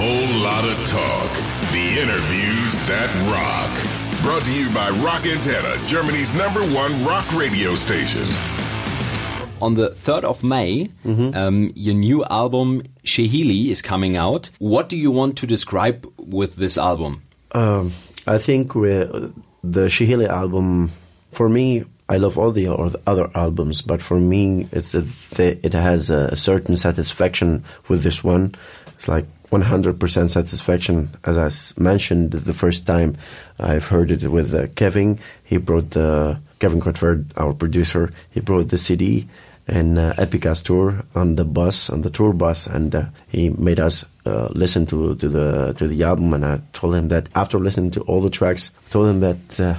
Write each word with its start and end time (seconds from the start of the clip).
whole 0.00 0.42
lot 0.42 0.64
of 0.64 0.78
talk. 0.86 1.30
The 1.72 2.00
interviews 2.00 2.72
that 2.86 3.10
rock. 3.34 4.22
Brought 4.22 4.44
to 4.44 4.52
you 4.52 4.72
by 4.72 4.90
Rock 5.02 5.22
Antenne, 5.22 5.86
Germany's 5.88 6.34
number 6.34 6.60
one 6.60 7.04
rock 7.04 7.26
radio 7.34 7.74
station. 7.74 8.26
On 9.60 9.74
the 9.74 9.90
3rd 9.90 10.24
of 10.24 10.44
May, 10.44 10.90
um, 11.04 11.72
your 11.74 11.94
new 11.94 12.24
album 12.26 12.84
Shehili 13.04 13.66
is 13.70 13.82
coming 13.82 14.16
out. 14.16 14.50
What 14.58 14.88
do 14.88 14.96
you 14.96 15.10
want 15.10 15.36
to 15.38 15.46
describe 15.46 16.06
with 16.16 16.54
this 16.56 16.78
album? 16.78 17.22
Um, 17.52 17.90
I 18.26 18.38
think 18.38 18.76
we're, 18.76 19.06
the 19.64 19.86
Shehili 19.86 20.28
album, 20.28 20.90
for 21.32 21.48
me, 21.48 21.84
I 22.08 22.18
love 22.18 22.38
all 22.38 22.52
the 22.52 22.68
other 23.06 23.30
albums, 23.34 23.82
but 23.82 24.00
for 24.00 24.18
me, 24.18 24.68
it's 24.70 24.94
a, 24.94 25.00
the, 25.00 25.58
it 25.66 25.72
has 25.72 26.08
a 26.10 26.36
certain 26.36 26.76
satisfaction 26.76 27.64
with 27.88 28.04
this 28.04 28.22
one. 28.22 28.54
It's 28.94 29.08
like 29.08 29.26
100% 29.50 30.30
satisfaction. 30.30 31.10
As 31.24 31.38
I 31.38 31.80
mentioned 31.80 32.32
the 32.32 32.54
first 32.54 32.86
time 32.86 33.16
I've 33.58 33.86
heard 33.86 34.10
it 34.10 34.24
with 34.28 34.54
uh, 34.54 34.66
Kevin, 34.74 35.18
he 35.44 35.56
brought 35.56 35.90
the 35.90 36.38
Kevin 36.58 36.80
Codfert, 36.80 37.24
our 37.36 37.54
producer, 37.54 38.10
he 38.30 38.40
brought 38.40 38.68
the 38.68 38.78
CD 38.78 39.28
and 39.68 39.98
uh, 39.98 40.14
Epicas 40.14 40.62
tour 40.62 41.04
on 41.14 41.36
the 41.36 41.44
bus, 41.44 41.90
on 41.90 42.00
the 42.00 42.10
tour 42.10 42.32
bus, 42.32 42.66
and 42.66 42.94
uh, 42.94 43.04
he 43.28 43.50
made 43.50 43.78
us 43.78 44.04
uh, 44.24 44.48
listen 44.52 44.86
to 44.86 45.14
to 45.16 45.28
the 45.28 45.74
to 45.74 45.86
the 45.86 46.02
album. 46.02 46.32
And 46.32 46.44
I 46.44 46.60
told 46.72 46.94
him 46.94 47.08
that 47.08 47.28
after 47.34 47.58
listening 47.58 47.90
to 47.92 48.00
all 48.02 48.20
the 48.20 48.30
tracks, 48.30 48.70
I 48.86 48.90
told 48.90 49.08
him 49.08 49.20
that 49.20 49.60
uh, 49.60 49.74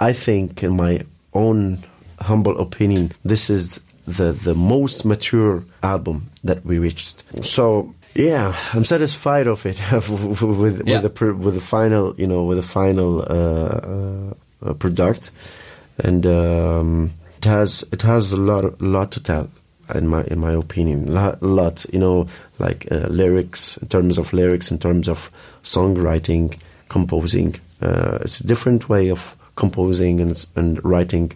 I 0.00 0.12
think, 0.12 0.62
in 0.62 0.76
my 0.76 1.04
own 1.34 1.78
humble 2.20 2.58
opinion, 2.58 3.12
this 3.24 3.50
is 3.50 3.80
the 4.06 4.32
the 4.32 4.54
most 4.54 5.04
mature 5.04 5.64
album 5.82 6.30
that 6.42 6.64
we 6.64 6.78
reached. 6.78 7.22
So. 7.44 7.92
Yeah, 8.18 8.54
I'm 8.72 8.84
satisfied 8.84 9.46
of 9.46 9.66
it 9.66 9.78
with 9.92 10.42
with, 10.42 10.88
Yeah. 10.88 11.00
the 11.00 11.34
with 11.34 11.54
the 11.54 11.60
final, 11.60 12.14
you 12.16 12.26
know, 12.26 12.44
with 12.44 12.56
the 12.58 12.62
final 12.62 13.20
uh, 13.20 14.32
uh, 14.64 14.72
product, 14.74 15.30
and 15.98 16.24
um, 16.26 17.10
it 17.36 17.44
has 17.44 17.84
it 17.92 18.02
has 18.02 18.32
a 18.32 18.36
lot 18.38 18.80
lot 18.80 19.12
to 19.12 19.20
tell 19.22 19.50
in 19.94 20.08
my 20.08 20.24
in 20.24 20.38
my 20.40 20.52
opinion. 20.52 21.12
Lot, 21.12 21.42
lot 21.42 21.84
you 21.92 21.98
know 21.98 22.26
like 22.58 22.86
uh, 22.90 23.06
lyrics 23.10 23.76
in 23.82 23.88
terms 23.88 24.18
of 24.18 24.32
lyrics 24.32 24.70
in 24.70 24.78
terms 24.78 25.08
of 25.08 25.30
songwriting 25.62 26.56
composing. 26.88 27.54
Uh, 27.82 28.18
it's 28.22 28.40
a 28.40 28.46
different 28.46 28.88
way 28.88 29.10
of 29.10 29.36
composing 29.56 30.20
and, 30.20 30.46
and 30.56 30.82
writing 30.84 31.32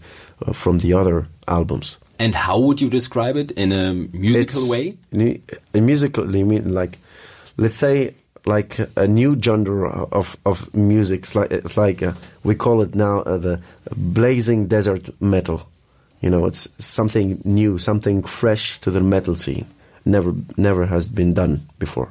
uh, 0.47 0.53
from 0.53 0.79
the 0.79 0.95
other 0.95 1.27
albums 1.47 1.99
And 2.21 2.35
how 2.35 2.59
would 2.61 2.81
you 2.81 2.91
describe 2.91 3.37
it 3.41 3.51
in 3.53 3.73
a 3.73 3.93
musical 4.13 4.63
It's- 4.65 4.69
way? 4.71 4.95
ni- 5.13 5.41
A 5.75 5.81
musical, 5.81 6.37
you 6.37 6.45
mean 6.47 6.75
like, 6.75 6.99
let's 7.57 7.75
say, 7.77 8.15
like 8.47 8.79
a 8.97 9.07
new 9.07 9.37
genre 9.43 10.07
of 10.13 10.37
of 10.45 10.67
music. 10.75 11.21
It's 11.21 11.35
like 11.35 11.51
it's 11.55 11.77
like 11.77 12.07
uh, 12.07 12.13
we 12.45 12.55
call 12.55 12.83
it 12.83 12.95
now 12.95 13.23
uh, 13.27 13.39
the 13.41 13.59
blazing 13.97 14.69
desert 14.69 15.09
metal. 15.21 15.61
You 16.23 16.31
know, 16.31 16.47
it's 16.49 16.69
something 16.79 17.39
new, 17.45 17.79
something 17.79 18.27
fresh 18.27 18.79
to 18.81 18.91
the 18.91 19.01
metal 19.01 19.35
scene. 19.35 19.65
Never, 20.05 20.35
never 20.57 20.87
has 20.87 21.09
been 21.09 21.35
done 21.35 21.61
before. 21.79 22.09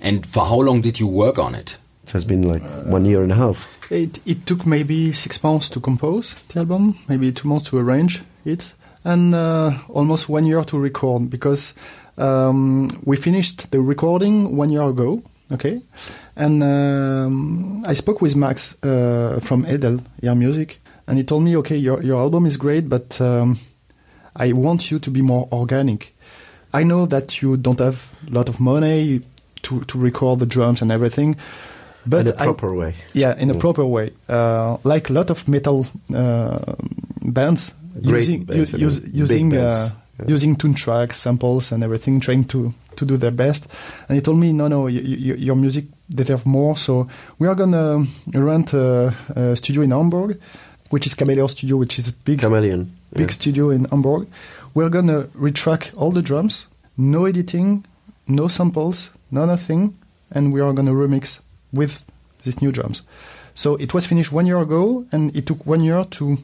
And 0.00 0.26
for 0.26 0.44
how 0.46 0.60
long 0.62 0.82
did 0.82 0.98
you 0.98 1.06
work 1.08 1.38
on 1.38 1.54
it? 1.54 1.78
It 2.04 2.12
has 2.12 2.24
been 2.24 2.42
like 2.48 2.62
one 2.86 3.04
year 3.08 3.22
and 3.22 3.32
a 3.32 3.36
half. 3.36 3.68
It, 3.90 4.20
it 4.26 4.46
took 4.46 4.64
maybe 4.66 5.12
six 5.12 5.42
months 5.42 5.68
to 5.70 5.80
compose 5.80 6.34
the 6.48 6.60
album, 6.60 6.94
maybe 7.08 7.32
two 7.32 7.48
months 7.48 7.68
to 7.70 7.78
arrange 7.78 8.22
it, 8.44 8.74
and 9.04 9.34
uh, 9.34 9.72
almost 9.88 10.28
one 10.28 10.46
year 10.46 10.64
to 10.64 10.78
record 10.78 11.30
because 11.30 11.72
um, 12.18 12.88
we 13.04 13.16
finished 13.16 13.70
the 13.70 13.80
recording 13.80 14.56
one 14.56 14.70
year 14.70 14.82
ago. 14.88 15.22
Okay, 15.52 15.80
and 16.36 16.62
um, 16.62 17.82
I 17.84 17.94
spoke 17.94 18.20
with 18.22 18.36
Max 18.36 18.76
uh, 18.84 19.40
from 19.42 19.64
Edel 19.64 19.98
earMUSIC, 20.22 20.76
and 21.08 21.18
he 21.18 21.24
told 21.24 21.42
me, 21.42 21.56
okay, 21.56 21.76
your 21.76 22.02
your 22.04 22.20
album 22.20 22.46
is 22.46 22.56
great, 22.56 22.88
but 22.88 23.20
um, 23.20 23.58
I 24.36 24.52
want 24.52 24.90
you 24.92 24.98
to 25.00 25.10
be 25.10 25.22
more 25.22 25.48
organic. 25.50 26.14
I 26.72 26.84
know 26.84 27.06
that 27.06 27.42
you 27.42 27.56
don't 27.56 27.80
have 27.80 27.96
a 28.28 28.30
lot 28.32 28.48
of 28.48 28.60
money 28.60 29.22
to 29.62 29.80
to 29.86 29.98
record 29.98 30.38
the 30.38 30.46
drums 30.46 30.82
and 30.82 30.92
everything, 30.92 31.36
but 32.06 32.26
in 32.26 32.28
a 32.28 32.42
I- 32.42 32.44
proper 32.44 32.72
way. 32.74 32.94
yeah, 33.12 33.34
in 33.36 33.50
a 33.50 33.54
Yeah. 33.54 33.60
proper 33.60 33.84
way. 33.84 34.10
Uh, 34.28 34.76
like 34.84 35.10
a 35.10 35.12
lot 35.12 35.30
of 35.30 35.48
metal 35.48 35.84
uh, 36.14 36.58
bands 37.22 37.74
Great 37.94 38.20
using 38.20 38.44
bands, 38.44 38.72
u- 38.72 38.76
I 38.76 38.78
mean, 38.78 38.86
use, 38.86 39.00
using 39.12 39.56
uh, 39.56 39.90
yeah. 40.18 40.24
using 40.28 40.56
tune 40.56 40.74
tracks, 40.74 41.16
samples, 41.16 41.72
and 41.72 41.82
everything, 41.82 42.20
trying 42.20 42.44
to 42.44 42.72
to 42.96 43.04
do 43.06 43.16
their 43.16 43.30
best. 43.32 43.66
And 44.08 44.16
he 44.16 44.20
told 44.22 44.38
me, 44.38 44.52
no, 44.52 44.68
no, 44.68 44.86
your 44.86 45.56
music 45.56 45.86
deserve 46.08 46.44
more. 46.46 46.76
So 46.76 47.08
we 47.38 47.48
are 47.48 47.54
gonna 47.54 48.06
rent 48.34 48.72
a, 48.74 49.14
a 49.34 49.56
studio 49.56 49.82
in 49.82 49.90
Hamburg, 49.90 50.38
which 50.90 51.06
is 51.06 51.14
Chameleon 51.14 51.48
Studio, 51.48 51.76
which 51.76 51.98
is 51.98 52.08
a 52.08 52.12
big 52.12 52.40
Chameleon. 52.40 52.92
big 53.12 53.28
yeah. 53.28 53.34
studio 53.34 53.70
in 53.70 53.84
Hamburg. 53.86 54.26
We're 54.74 54.90
gonna 54.90 55.22
retrack 55.34 55.92
all 55.96 56.12
the 56.12 56.22
drums, 56.22 56.66
no 56.96 57.24
editing, 57.24 57.84
no 58.28 58.48
samples, 58.48 59.10
no 59.30 59.46
nothing, 59.46 59.96
and 60.30 60.52
we 60.52 60.60
are 60.60 60.72
gonna 60.72 60.92
remix 60.92 61.40
with 61.72 62.04
these 62.44 62.60
new 62.62 62.72
drums. 62.72 63.02
So 63.54 63.76
it 63.76 63.92
was 63.94 64.06
finished 64.06 64.32
one 64.32 64.46
year 64.46 64.58
ago, 64.58 65.04
and 65.12 65.34
it 65.34 65.46
took 65.46 65.66
one 65.66 65.82
year 65.82 66.04
to 66.04 66.38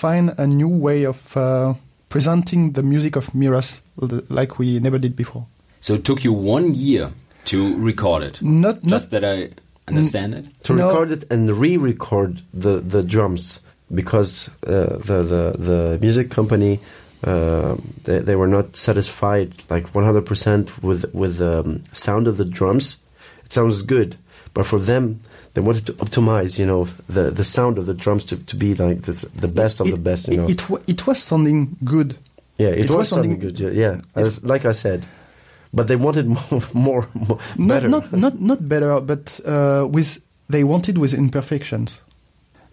find 0.00 0.30
a 0.38 0.46
new 0.46 0.68
way 0.86 1.06
of 1.06 1.36
uh, 1.36 1.74
presenting 2.08 2.72
the 2.72 2.82
music 2.82 3.16
of 3.16 3.26
Myrath 3.34 3.80
like 4.28 4.58
we 4.58 4.80
never 4.80 4.98
did 5.00 5.14
before. 5.16 5.44
So 5.80 5.94
it 5.94 6.04
took 6.04 6.24
you 6.24 6.32
one 6.56 6.74
year 6.74 7.10
to 7.44 7.58
record 7.86 8.22
it. 8.22 8.42
Not 8.42 8.82
not 8.84 8.90
Just 8.96 9.10
that 9.10 9.24
I 9.24 9.50
understand 9.88 10.34
it. 10.34 10.46
to 10.64 10.72
No. 10.74 10.86
record 10.88 11.12
it 11.12 11.24
and 11.32 11.50
re-record 11.50 12.32
the 12.62 12.80
the 12.80 13.02
drums 13.02 13.60
because 13.94 14.50
uh, 14.66 14.98
the 15.08 15.22
the 15.32 15.42
the 15.68 15.98
music 16.00 16.30
company 16.30 16.78
uh, 17.26 17.74
they, 18.04 18.18
they 18.22 18.36
were 18.36 18.48
not 18.48 18.76
satisfied 18.76 19.48
like 19.70 19.92
100% 19.92 20.82
with 20.82 21.04
with 21.14 21.36
the 21.38 21.60
um, 21.60 21.80
sound 21.92 22.26
of 22.28 22.36
the 22.36 22.44
drums 22.44 22.98
it 23.44 23.52
sounds 23.52 23.82
good 23.82 24.16
but 24.54 24.64
for 24.66 24.78
them 24.80 25.20
they 25.54 25.60
wanted 25.60 25.86
to 25.86 25.92
optimize 25.94 26.58
you 26.58 26.66
know 26.66 26.84
the 27.08 27.30
the 27.30 27.44
sound 27.44 27.78
of 27.78 27.86
the 27.86 27.94
drums 27.94 28.24
to, 28.24 28.36
to 28.46 28.56
be 28.56 28.74
like 28.74 29.02
the, 29.02 29.12
the 29.40 29.48
best 29.48 29.80
of 29.80 29.86
it, 29.88 29.90
the 29.94 30.00
best 30.00 30.28
you 30.28 30.36
know 30.36 30.48
It, 30.48 30.62
it, 30.70 30.80
it 30.88 31.06
was 31.06 31.18
sounding 31.22 31.76
good. 31.84 32.16
yeah 32.58 32.68
it, 32.68 32.84
it 32.84 32.88
was, 32.90 32.96
was 32.98 33.08
sounding 33.08 33.38
good 33.40 33.58
yeah, 33.60 33.70
yeah. 33.70 33.98
As, 34.14 34.42
like 34.44 34.64
i 34.64 34.72
said 34.72 35.06
but 35.72 35.86
they 35.86 35.96
wanted 35.96 36.26
more 36.50 36.62
more, 36.74 37.08
more 37.14 37.38
better 37.58 37.88
Not, 37.88 38.10
not 38.12 38.20
not 38.20 38.40
not 38.40 38.68
better, 38.68 39.00
but 39.00 39.40
uh, 39.46 39.86
with 39.90 40.18
they 40.48 40.64
wanted 40.64 40.98
with 40.98 41.14
imperfections, 41.14 42.00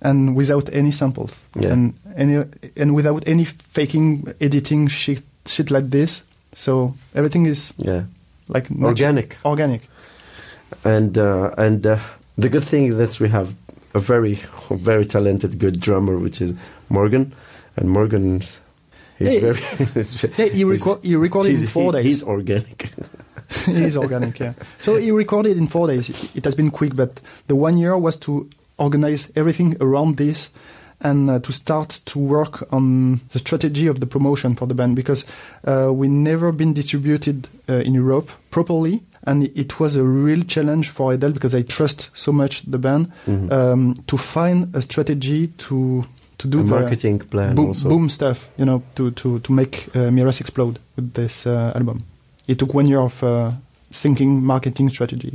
and 0.01 0.35
without 0.35 0.67
any 0.73 0.89
samples, 0.91 1.31
Yeah. 1.55 1.73
and 1.73 1.93
any 2.15 2.43
and 2.75 2.95
without 2.95 3.23
any 3.27 3.45
faking 3.45 4.33
editing 4.41 4.87
shit 4.89 5.21
shit 5.45 5.69
like 5.69 5.89
this. 5.91 6.23
So 6.55 6.93
everything 7.13 7.45
is 7.47 7.71
yeah 7.77 8.03
like 8.49 8.67
organic 8.81 9.37
Organic. 9.45 9.81
and 10.83 11.17
uh, 11.17 11.53
and 11.57 11.85
uh, 11.85 11.99
the 12.37 12.49
good 12.49 12.63
thing 12.63 12.85
is 12.87 12.97
that 12.97 13.19
we 13.19 13.29
have 13.29 13.53
a 13.93 13.99
very 13.99 14.35
very 14.69 15.05
talented 15.05 15.57
good 15.59 15.79
drummer 15.79 16.17
which 16.17 16.41
is 16.41 16.53
Morgan 16.89 17.33
and 17.75 17.89
Morgan 17.89 18.41
is 18.41 19.33
Yeah, 19.33 19.39
very 19.39 19.59
is, 19.95 20.23
Yeah, 20.23 20.29
he, 20.45 20.49
he's- 20.63 20.83
reco- 20.83 21.03
he 21.03 21.15
recorded 21.15 21.59
in 21.59 21.67
four 21.67 21.91
he- 21.93 21.97
days. 21.97 22.05
he's 22.05 22.23
organic 22.23 22.91
he's 23.65 23.95
organic, 23.97 24.39
yeah. 24.39 24.53
So 24.79 24.97
he 24.97 25.09
recorded 25.11 25.57
in 25.57 25.67
four 25.67 25.87
days. 25.87 26.35
It 26.35 26.43
has 26.43 26.53
been 26.53 26.69
quick, 26.69 26.95
but 26.97 27.21
the 27.47 27.55
one 27.55 27.77
year 27.77 27.97
was 27.97 28.17
to 28.17 28.49
organize 28.77 29.31
everything 29.37 29.77
around 29.79 30.17
this 30.17 30.49
and 30.99 31.29
uh, 31.29 31.39
to 31.39 31.53
start 31.53 32.01
to 32.07 32.19
work 32.19 32.67
on 32.73 33.21
the 33.31 33.39
strategy 33.39 33.87
of 33.87 34.01
the 34.01 34.05
promotion 34.05 34.53
for 34.55 34.67
the 34.67 34.73
band 34.75 34.97
because 34.97 35.23
uh, 35.65 35.89
we 35.93 36.09
never 36.09 36.51
been 36.51 36.73
distributed 36.73 37.47
uh, 37.69 37.75
in 37.85 37.93
Europe 37.93 38.29
properly. 38.51 39.01
And 39.27 39.43
it 39.55 39.79
was 39.79 39.95
a 39.97 40.03
real 40.03 40.43
challenge 40.47 40.89
for 40.89 41.13
Edel 41.13 41.31
because 41.31 41.53
I 41.59 41.63
trust 41.63 42.09
so 42.13 42.31
much 42.31 42.61
the 42.71 42.77
band 42.77 43.07
Mhm. 43.27 43.51
um, 43.51 43.93
to 44.07 44.17
find 44.17 44.73
a 44.75 44.81
strategy 44.81 45.47
to 45.67 46.05
to 46.37 46.47
do 46.47 46.59
a 46.59 46.63
the 46.63 46.69
marketing 46.79 47.19
plan 47.19 47.55
boom, 47.55 47.67
also 47.67 47.89
boom 47.89 48.09
stuff, 48.09 48.47
you 48.59 48.65
know, 48.65 48.81
to 48.95 49.11
to 49.11 49.39
to 49.39 49.53
make 49.53 49.75
uh, 49.95 50.09
Myrath 50.11 50.39
explode 50.39 50.79
with 50.95 51.13
this 51.13 51.45
uh, 51.45 51.71
album. 51.75 52.03
It 52.47 52.57
took 52.59 52.73
one 52.75 52.87
year 52.87 53.01
of 53.01 53.21
uh, 53.23 53.51
thinking 53.91 54.43
marketing 54.45 54.89
strategy. 54.89 55.31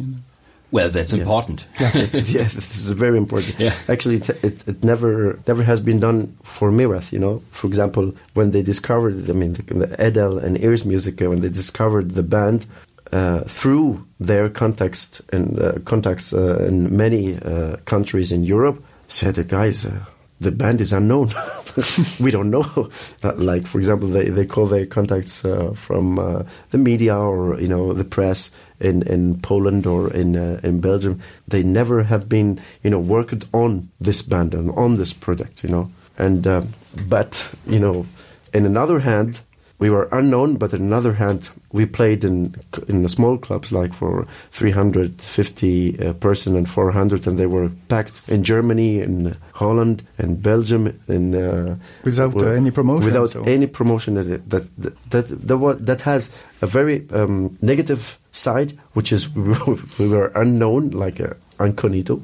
Well, 0.71 0.89
that's 0.91 1.13
Yeah. 1.13 1.23
important. 1.23 1.67
It's- 1.95 2.33
yeah 2.33 2.49
this 2.49 2.77
is 2.87 2.93
very 2.93 3.19
important 3.19 3.55
Yeah. 3.59 3.75
actually 3.89 4.17
it, 4.17 4.31
it, 4.43 4.57
it 4.67 4.79
never 4.85 5.39
never 5.47 5.63
has 5.65 5.81
been 5.81 6.01
done 6.01 6.19
for 6.43 6.71
Myrath 6.73 7.13
you 7.13 7.19
know 7.21 7.43
for 7.51 7.67
example 7.69 8.05
when 8.35 8.53
they 8.53 8.63
discovered 8.63 9.29
I 9.29 9.35
mean 9.35 9.53
the, 9.53 9.63
the 9.75 9.89
Edel 10.07 10.39
and 10.39 10.57
Ears 10.67 10.85
Music 10.87 11.21
when 11.21 11.41
they 11.43 11.51
discovered 11.51 12.07
the 12.15 12.23
band 12.23 12.65
through 13.47 14.07
their 14.19 14.49
context 14.49 15.21
and 15.33 15.61
uh, 15.61 15.73
contacts 15.85 16.33
uh, 16.33 16.65
in 16.67 16.97
many 16.97 17.37
uh, 17.37 17.77
countries 17.85 18.33
in 18.33 18.43
Europe 18.43 18.83
said 19.09 19.37
guys 19.49 19.85
uh, 19.85 20.05
the 20.43 20.51
band 20.51 20.81
is 20.81 20.93
unknown. 20.93 21.29
we 22.21 22.31
don't 22.31 22.51
know. 22.51 22.63
Uh, 23.25 23.33
like, 23.37 23.65
for 23.65 23.79
example, 23.79 24.09
they, 24.09 24.29
they 24.29 24.45
call 24.45 24.67
their 24.67 24.85
contacts 24.85 25.45
uh, 25.45 25.73
from 25.77 26.19
uh, 26.19 26.43
the 26.71 26.79
media 26.79 27.17
or 27.17 27.61
you 27.61 27.69
know 27.69 27.93
the 27.93 28.05
press 28.05 28.51
in, 28.81 29.03
in 29.03 29.41
Poland 29.41 29.87
or 29.87 30.13
in 30.13 30.37
uh, 30.37 30.59
in 30.65 30.81
Belgium. 30.81 31.21
They 31.47 31.63
never 31.63 32.03
have 32.03 32.29
been 32.29 32.61
you 32.83 32.91
know 32.91 32.99
worked 32.99 33.45
on 33.53 33.91
this 34.01 34.23
band 34.23 34.55
and 34.55 34.73
on 34.73 34.97
this 34.97 35.13
project. 35.13 35.63
You 35.63 35.69
know, 35.69 35.91
and 36.19 36.45
uh, 36.47 36.63
but 37.09 37.55
you 37.65 37.79
know, 37.79 38.07
in 38.53 38.67
another 38.67 38.99
hand, 38.99 39.41
we 39.83 39.91
were 39.91 40.09
unknown, 40.13 40.59
but 40.59 40.73
on 40.73 40.91
the 40.91 40.97
other 40.97 41.15
hand, 41.15 41.51
we 41.73 41.87
played 41.87 42.23
in 42.25 42.55
in 42.87 43.09
small 43.09 43.37
clubs 43.37 43.73
like 43.73 43.93
for 43.93 44.27
350 44.53 45.99
uh, 45.99 46.13
person 46.13 46.55
and 46.57 46.69
400, 46.69 47.27
and 47.27 47.37
they 47.37 47.47
were 47.49 47.69
packed 47.89 48.23
in 48.29 48.45
Germany, 48.45 49.01
in 49.01 49.37
Holland, 49.55 50.05
and 50.19 50.41
Belgium, 50.41 50.97
in 51.09 51.35
uh, 51.35 51.77
Without, 52.05 52.41
uh, 52.41 52.47
any 52.47 52.71
promotion, 52.71 53.07
Without 53.07 53.31
so- 53.31 53.43
any 53.43 53.67
promotion, 53.67 54.15
that 54.15 54.49
that 54.51 54.71
that 54.79 55.11
that, 55.11 55.49
that, 55.49 55.87
that 55.87 56.03
has 56.03 56.31
a 56.61 56.67
very 56.67 57.05
um, 57.11 57.51
negative 57.61 58.21
side, 58.31 58.79
which 58.95 59.13
is 59.13 59.29
we 59.99 60.09
were 60.09 60.31
unknown, 60.37 60.91
like 60.91 61.21
uh, 61.21 61.35
incognito, 61.59 62.23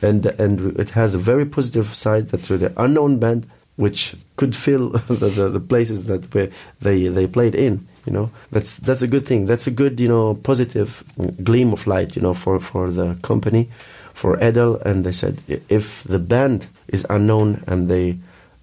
and 0.00 0.26
and 0.26 0.78
it 0.78 0.90
has 0.90 1.16
a 1.16 1.18
very 1.18 1.44
positive 1.44 1.92
side 1.92 2.28
that 2.28 2.48
we're 2.48 2.58
the 2.58 2.72
unknown 2.76 3.18
band 3.18 3.46
which 3.80 4.14
could 4.36 4.54
fill 4.54 4.90
the, 5.08 5.28
the, 5.28 5.48
the 5.48 5.60
places 5.60 6.06
that 6.06 6.32
we, 6.34 6.50
they 6.80 7.08
they 7.08 7.26
played 7.26 7.54
in. 7.54 7.86
You 8.06 8.12
know, 8.12 8.30
that's 8.50 8.78
that's 8.78 9.02
a 9.02 9.08
good 9.08 9.26
thing. 9.26 9.46
That's 9.46 9.66
a 9.66 9.70
good 9.70 9.98
you 10.00 10.08
know 10.08 10.34
positive 10.34 11.02
gleam 11.42 11.72
of 11.72 11.86
light. 11.86 12.16
You 12.16 12.22
know, 12.22 12.34
for 12.34 12.60
for 12.60 12.90
the 12.90 13.16
company, 13.22 13.68
for 14.12 14.36
Edel, 14.42 14.76
and 14.84 15.04
they 15.04 15.12
said 15.12 15.42
if 15.68 16.04
the 16.04 16.18
band 16.18 16.68
is 16.88 17.06
unknown 17.08 17.64
and 17.66 17.88
they 17.88 18.18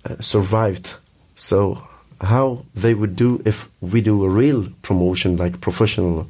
uh, 0.05 0.15
survived, 0.19 0.95
so 1.35 1.83
how 2.21 2.63
they 2.73 2.93
would 2.93 3.15
do 3.15 3.41
if 3.45 3.69
we 3.81 4.01
do 4.01 4.23
a 4.23 4.29
real 4.29 4.67
promotion 4.81 5.37
like 5.37 5.61
professional, 5.61 6.27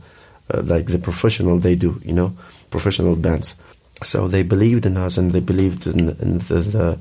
uh, 0.53 0.61
like 0.63 0.87
the 0.87 0.99
professional 0.99 1.59
they 1.59 1.75
do. 1.75 1.99
You 2.03 2.13
know, 2.13 2.37
professional 2.69 3.15
bands. 3.15 3.55
So 4.03 4.27
they 4.27 4.43
believed 4.43 4.85
in 4.85 4.95
us 4.95 5.17
and 5.17 5.31
they 5.31 5.39
believed 5.39 5.87
in, 5.87 6.09
in 6.19 6.37
the, 6.37 6.59
the 6.59 6.99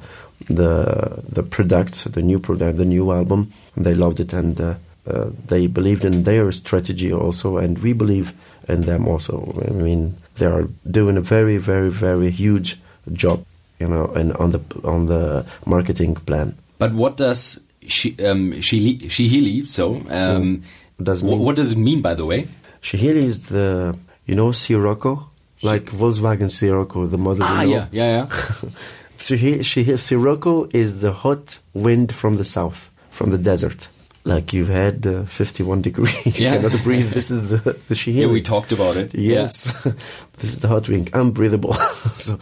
the 0.48 1.22
the 1.28 1.42
product, 1.42 2.12
the 2.12 2.22
new 2.22 2.38
product, 2.38 2.76
the 2.78 2.84
new 2.84 3.12
album. 3.12 3.52
They 3.76 3.94
loved 3.94 4.20
it 4.20 4.32
and 4.32 4.60
uh, 4.60 4.74
uh, 5.06 5.30
they 5.46 5.66
believed 5.66 6.04
in 6.04 6.24
their 6.24 6.50
strategy 6.52 7.12
also, 7.12 7.58
and 7.58 7.78
we 7.78 7.92
believe 7.92 8.32
in 8.68 8.82
them 8.82 9.06
also. 9.08 9.54
I 9.66 9.70
mean, 9.70 10.16
they 10.36 10.46
are 10.46 10.68
doing 10.90 11.16
a 11.16 11.20
very, 11.20 11.58
very, 11.58 11.90
very 11.90 12.30
huge 12.30 12.78
job, 13.12 13.44
you 13.78 13.88
know, 13.88 14.06
and 14.14 14.32
on 14.34 14.50
the 14.50 14.60
on 14.84 15.06
the 15.06 15.44
marketing 15.64 16.14
plan. 16.16 16.54
But 16.78 16.92
what 16.92 17.16
does 17.16 17.60
she, 17.86 18.10
um, 18.24 18.52
Shehili, 18.52 18.98
Shehili 19.04 19.68
so, 19.68 20.02
um, 20.10 20.62
Does 21.02 21.22
mean- 21.22 21.38
what 21.38 21.56
does 21.56 21.72
it 21.72 21.78
mean, 21.78 22.02
by 22.02 22.14
the 22.14 22.24
way? 22.24 22.48
Shehili 22.82 23.22
is 23.24 23.48
the 23.48 23.96
you 24.26 24.34
know 24.34 24.50
Sirocco, 24.52 25.30
like 25.62 25.84
Volkswagen 25.86 26.50
Scirocco, 26.50 27.06
the 27.06 27.18
model. 27.18 27.44
Ah, 27.44 27.62
you 27.62 27.68
know? 27.68 27.74
yeah, 27.74 27.86
yeah, 27.92 28.28
yeah. 28.28 28.70
Sirocco 29.18 30.68
is 30.72 31.00
the 31.00 31.12
hot 31.12 31.58
wind 31.74 32.14
from 32.14 32.36
the 32.36 32.44
south, 32.44 32.90
from 33.10 33.30
the 33.30 33.38
desert. 33.38 33.88
Like 34.24 34.52
you've 34.52 34.68
had 34.68 35.06
uh, 35.06 35.22
51 35.24 35.82
degree, 35.82 36.10
you 36.24 36.32
Yeah. 36.34 36.56
cannot 36.60 36.82
breathe. 36.82 37.10
This 37.12 37.30
is 37.30 37.50
the 37.50 37.58
the 37.88 37.94
Shehili. 37.94 38.22
yeah, 38.22 38.26
we 38.26 38.42
talked 38.42 38.72
about 38.72 38.96
it. 38.96 39.14
Yes, 39.14 39.70
this 40.38 40.50
is 40.54 40.58
the 40.58 40.68
hot 40.68 40.88
wind, 40.88 41.10
unbreathable. 41.12 41.74
so, 42.16 42.36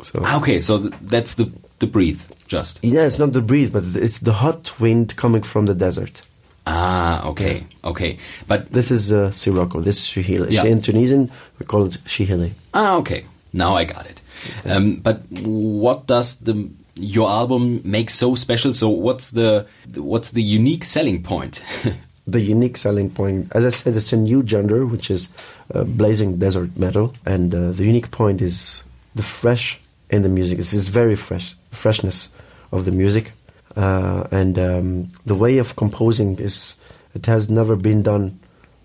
so 0.00 0.20
Ah, 0.24 0.38
okay, 0.40 0.58
so 0.60 0.76
th- 0.78 0.92
that's 1.02 1.36
the, 1.36 1.50
the 1.78 1.86
breathe, 1.86 2.20
just. 2.48 2.80
yeah, 2.82 3.06
it's 3.06 3.18
not 3.18 3.32
the 3.32 3.40
breeze, 3.40 3.70
but 3.70 3.84
it's 3.94 4.18
the 4.18 4.32
hot 4.32 4.72
wind 4.80 5.14
coming 5.16 5.42
from 5.44 5.66
the 5.66 5.74
desert. 5.74 6.22
Ah, 6.66 7.24
okay, 7.28 7.64
okay. 7.84 8.18
But 8.48 8.70
This 8.72 8.90
is 8.90 9.10
uh, 9.12 9.30
Sirocco. 9.30 9.80
This 9.80 9.98
is 9.98 10.04
Shehili. 10.04 10.50
Yeah. 10.50 10.64
In 10.66 10.82
Tunisian, 10.82 11.30
we 11.58 11.64
call 11.64 11.84
it 11.86 11.96
Shehili. 12.04 12.50
Ah, 12.74 12.96
okay. 12.96 13.24
Now 13.52 13.74
I 13.76 13.84
got 13.84 14.04
it. 14.10 14.20
Um, 14.64 14.96
but 14.96 15.22
what 15.30 16.06
does 16.06 16.36
the 16.36 16.68
your 16.94 17.28
album 17.28 17.80
make 17.84 18.10
so 18.10 18.34
special? 18.34 18.74
So 18.74 18.88
what's 18.88 19.30
the 19.30 19.66
what's 19.94 20.32
the 20.32 20.42
unique 20.42 20.84
selling 20.84 21.22
point? 21.22 21.62
the 22.26 22.40
unique 22.40 22.76
selling 22.76 23.10
point, 23.10 23.50
as 23.52 23.64
I 23.64 23.70
said, 23.70 23.96
it's 23.96 24.12
a 24.12 24.16
new 24.16 24.46
genre, 24.46 24.86
which 24.86 25.10
is 25.10 25.28
uh, 25.74 25.84
blazing 25.84 26.38
desert 26.38 26.76
metal, 26.76 27.14
and 27.24 27.54
uh, 27.54 27.72
the 27.72 27.84
unique 27.84 28.10
point 28.10 28.42
is 28.42 28.84
the 29.14 29.22
fresh 29.22 29.80
in 30.10 30.22
the 30.22 30.28
music. 30.28 30.58
This 30.58 30.74
is 30.74 30.88
very 30.88 31.14
fresh, 31.14 31.54
freshness 31.70 32.28
of 32.70 32.84
the 32.84 32.92
music, 32.92 33.32
uh, 33.76 34.26
and 34.30 34.58
um, 34.58 35.10
the 35.24 35.34
way 35.34 35.58
of 35.58 35.76
composing 35.76 36.38
is 36.38 36.76
it 37.14 37.26
has 37.26 37.48
never 37.48 37.76
been 37.76 38.02
done 38.02 38.38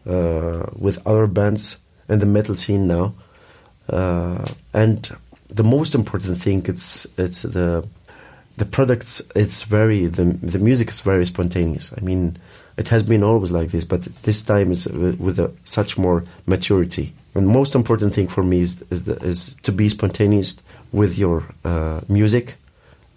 uh, 0.07 0.65
with 0.73 1.05
other 1.05 1.27
bands 1.27 1.77
in 2.07 2.19
the 2.19 2.25
metal 2.25 2.55
scene 2.55 2.87
now, 2.87 3.13
uh, 3.89 4.45
and 4.73 5.15
the 5.55 5.63
most 5.63 5.95
important 5.95 6.41
thing 6.41 6.65
it's 6.65 7.07
it's 7.17 7.43
the 7.43 7.87
the 8.57 8.65
products 8.65 9.21
it's 9.35 9.63
very 9.63 10.05
the 10.07 10.25
the 10.41 10.59
music 10.59 10.89
is 10.89 11.01
very 11.01 11.25
spontaneous. 11.25 11.93
I 11.97 12.01
mean 12.01 12.37
it 12.77 12.89
has 12.89 13.03
been 13.03 13.23
always 13.23 13.51
like 13.51 13.69
this 13.69 13.85
but 13.85 14.03
this 14.23 14.41
time 14.41 14.71
it's 14.71 14.85
with 14.87 15.19
with 15.19 15.39
a, 15.39 15.51
such 15.63 15.97
more 15.97 16.23
maturity. 16.45 17.13
And 17.35 17.47
most 17.47 17.75
important 17.75 18.13
thing 18.13 18.27
for 18.27 18.43
me 18.43 18.61
is 18.61 18.83
is, 18.89 19.03
the, 19.03 19.15
is 19.23 19.55
to 19.63 19.71
be 19.71 19.89
spontaneous 19.89 20.55
with 20.91 21.17
your 21.17 21.43
uh, 21.65 22.01
music 22.07 22.55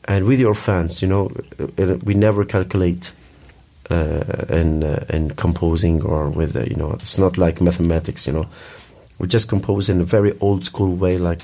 and 0.08 0.26
with 0.26 0.40
your 0.40 0.54
fans 0.54 1.02
you 1.02 1.08
know 1.08 1.30
Uh, 1.58 1.96
we 2.04 2.14
never 2.14 2.44
calculate 2.44 3.12
uh, 3.90 4.60
in 4.60 4.82
uh, 4.82 5.04
in 5.16 5.30
composing 5.30 6.02
or 6.02 6.28
with 6.30 6.56
uh, 6.56 6.62
you 6.62 6.76
know 6.76 6.92
it's 6.92 7.18
not 7.18 7.38
like 7.38 7.64
mathematics 7.64 8.26
you 8.26 8.32
know. 8.32 8.46
We 9.18 9.28
just 9.28 9.48
compose 9.48 9.92
in 9.92 10.00
a 10.00 10.04
very 10.04 10.32
old 10.40 10.64
school 10.64 10.94
way 10.96 11.18
like 11.18 11.42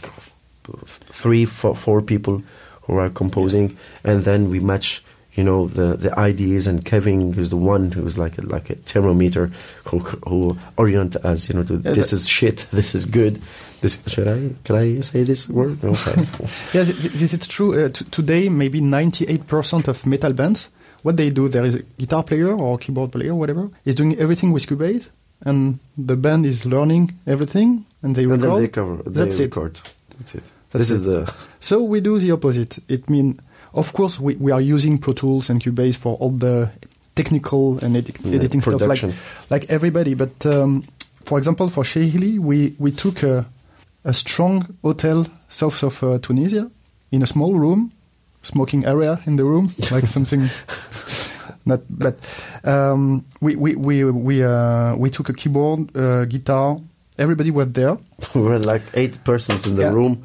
three 0.86 1.44
four, 1.44 1.74
four 1.74 2.00
people 2.02 2.42
who 2.82 2.96
are 2.98 3.10
composing 3.10 3.76
and 4.04 4.22
then 4.24 4.50
we 4.50 4.60
match 4.60 5.02
you 5.34 5.42
know 5.44 5.66
the 5.68 5.96
the 5.96 6.18
ideas 6.18 6.66
and 6.66 6.84
Kevin 6.84 7.32
is 7.38 7.48
the 7.50 7.56
one 7.56 7.90
who's 7.92 8.18
like 8.18 8.36
a, 8.38 8.42
like 8.42 8.70
a 8.70 8.74
thermometer 8.74 9.50
who 9.84 9.98
who 10.28 10.56
orient 10.76 11.16
us 11.16 11.48
you 11.48 11.54
know 11.54 11.64
to 11.64 11.74
Yeah, 11.74 11.92
this 11.92 12.12
is 12.12 12.28
shit 12.28 12.66
this 12.72 12.94
is 12.94 13.06
good 13.06 13.40
this 13.80 13.98
should 14.06 14.28
I 14.28 14.50
can 14.64 14.76
I 14.76 15.00
say 15.00 15.24
this 15.24 15.48
word 15.48 15.82
okay 15.84 16.14
Yeah, 16.74 16.84
th- 16.84 17.00
th- 17.00 17.14
this 17.14 17.34
is 17.34 17.46
true. 17.48 17.84
Uh, 17.84 17.88
today, 17.88 18.48
maybe 18.48 18.80
98% 18.80 19.88
of 19.88 20.06
metal 20.06 20.32
bands, 20.32 20.68
what 21.02 21.16
they 21.16 21.30
do, 21.30 21.48
there 21.48 21.64
is 21.64 21.74
a 21.74 21.82
guitar 21.98 22.22
player 22.22 22.52
or 22.54 22.78
keyboard 22.78 23.10
player, 23.12 23.34
whatever, 23.34 23.70
is 23.84 23.94
doing 23.96 24.16
everything 24.18 24.52
with 24.52 24.66
Cubase, 24.66 25.08
and 25.44 25.80
the 25.98 26.16
band 26.16 26.46
is 26.46 26.64
learning 26.64 27.12
everything, 27.26 27.84
and 28.02 28.14
they 28.14 28.22
and 28.22 28.32
record. 28.32 28.50
then 28.54 28.62
they 28.62 28.68
cover 28.68 28.96
they 29.02 29.10
That's 29.10 29.40
it. 29.40 29.50
That's 30.18 30.34
it 30.34 30.44
That's 30.70 30.88
this 30.88 30.90
is 30.90 31.04
the 31.04 31.32
So 31.60 31.82
we 31.82 32.00
do 32.00 32.18
the 32.18 32.32
opposite. 32.32 32.78
It 32.88 33.08
means, 33.08 33.38
of 33.74 33.92
course, 33.92 34.18
we, 34.18 34.34
we 34.36 34.52
are 34.52 34.60
using 34.60 34.98
Pro 34.98 35.12
Tools 35.14 35.50
and 35.50 35.60
Cubase 35.60 35.96
for 35.96 36.16
all 36.16 36.30
the 36.30 36.70
technical 37.14 37.78
and 37.84 37.94
Yeah, 37.94 38.34
editing 38.34 38.62
stuff, 38.62 38.80
like 38.80 39.04
like 39.50 39.66
everybody. 39.70 40.14
But 40.14 40.44
um, 40.46 40.82
for 41.24 41.38
example, 41.38 41.68
for 41.68 41.84
Shehili, 41.84 42.38
we 42.38 42.74
we 42.78 42.90
took 42.90 43.22
a, 43.22 43.44
a 44.04 44.12
strong 44.12 44.66
hotel 44.82 45.26
south 45.48 45.82
of 45.82 46.02
uh, 46.02 46.18
Tunisia 46.18 46.70
in 47.10 47.22
a 47.22 47.26
small 47.26 47.54
room, 47.54 47.92
smoking 48.42 48.84
area 48.86 49.20
in 49.26 49.36
the 49.36 49.44
room, 49.44 49.72
like 49.90 50.06
something. 50.06 50.48
Not, 51.64 51.80
but 51.90 52.16
um, 52.64 53.24
we 53.40 53.54
we 53.56 53.76
we 53.76 54.04
we 54.04 54.42
uh, 54.42 54.96
we 54.96 55.10
took 55.10 55.28
a 55.28 55.32
keyboard, 55.32 55.96
uh, 55.96 56.24
guitar. 56.24 56.76
Everybody 57.22 57.50
was 57.50 57.72
there. 57.72 57.96
we 58.34 58.40
were 58.48 58.58
like 58.58 58.82
eight 58.94 59.22
persons 59.24 59.66
in 59.66 59.74
the 59.76 59.82
Yeah. 59.82 59.92
room 59.94 60.22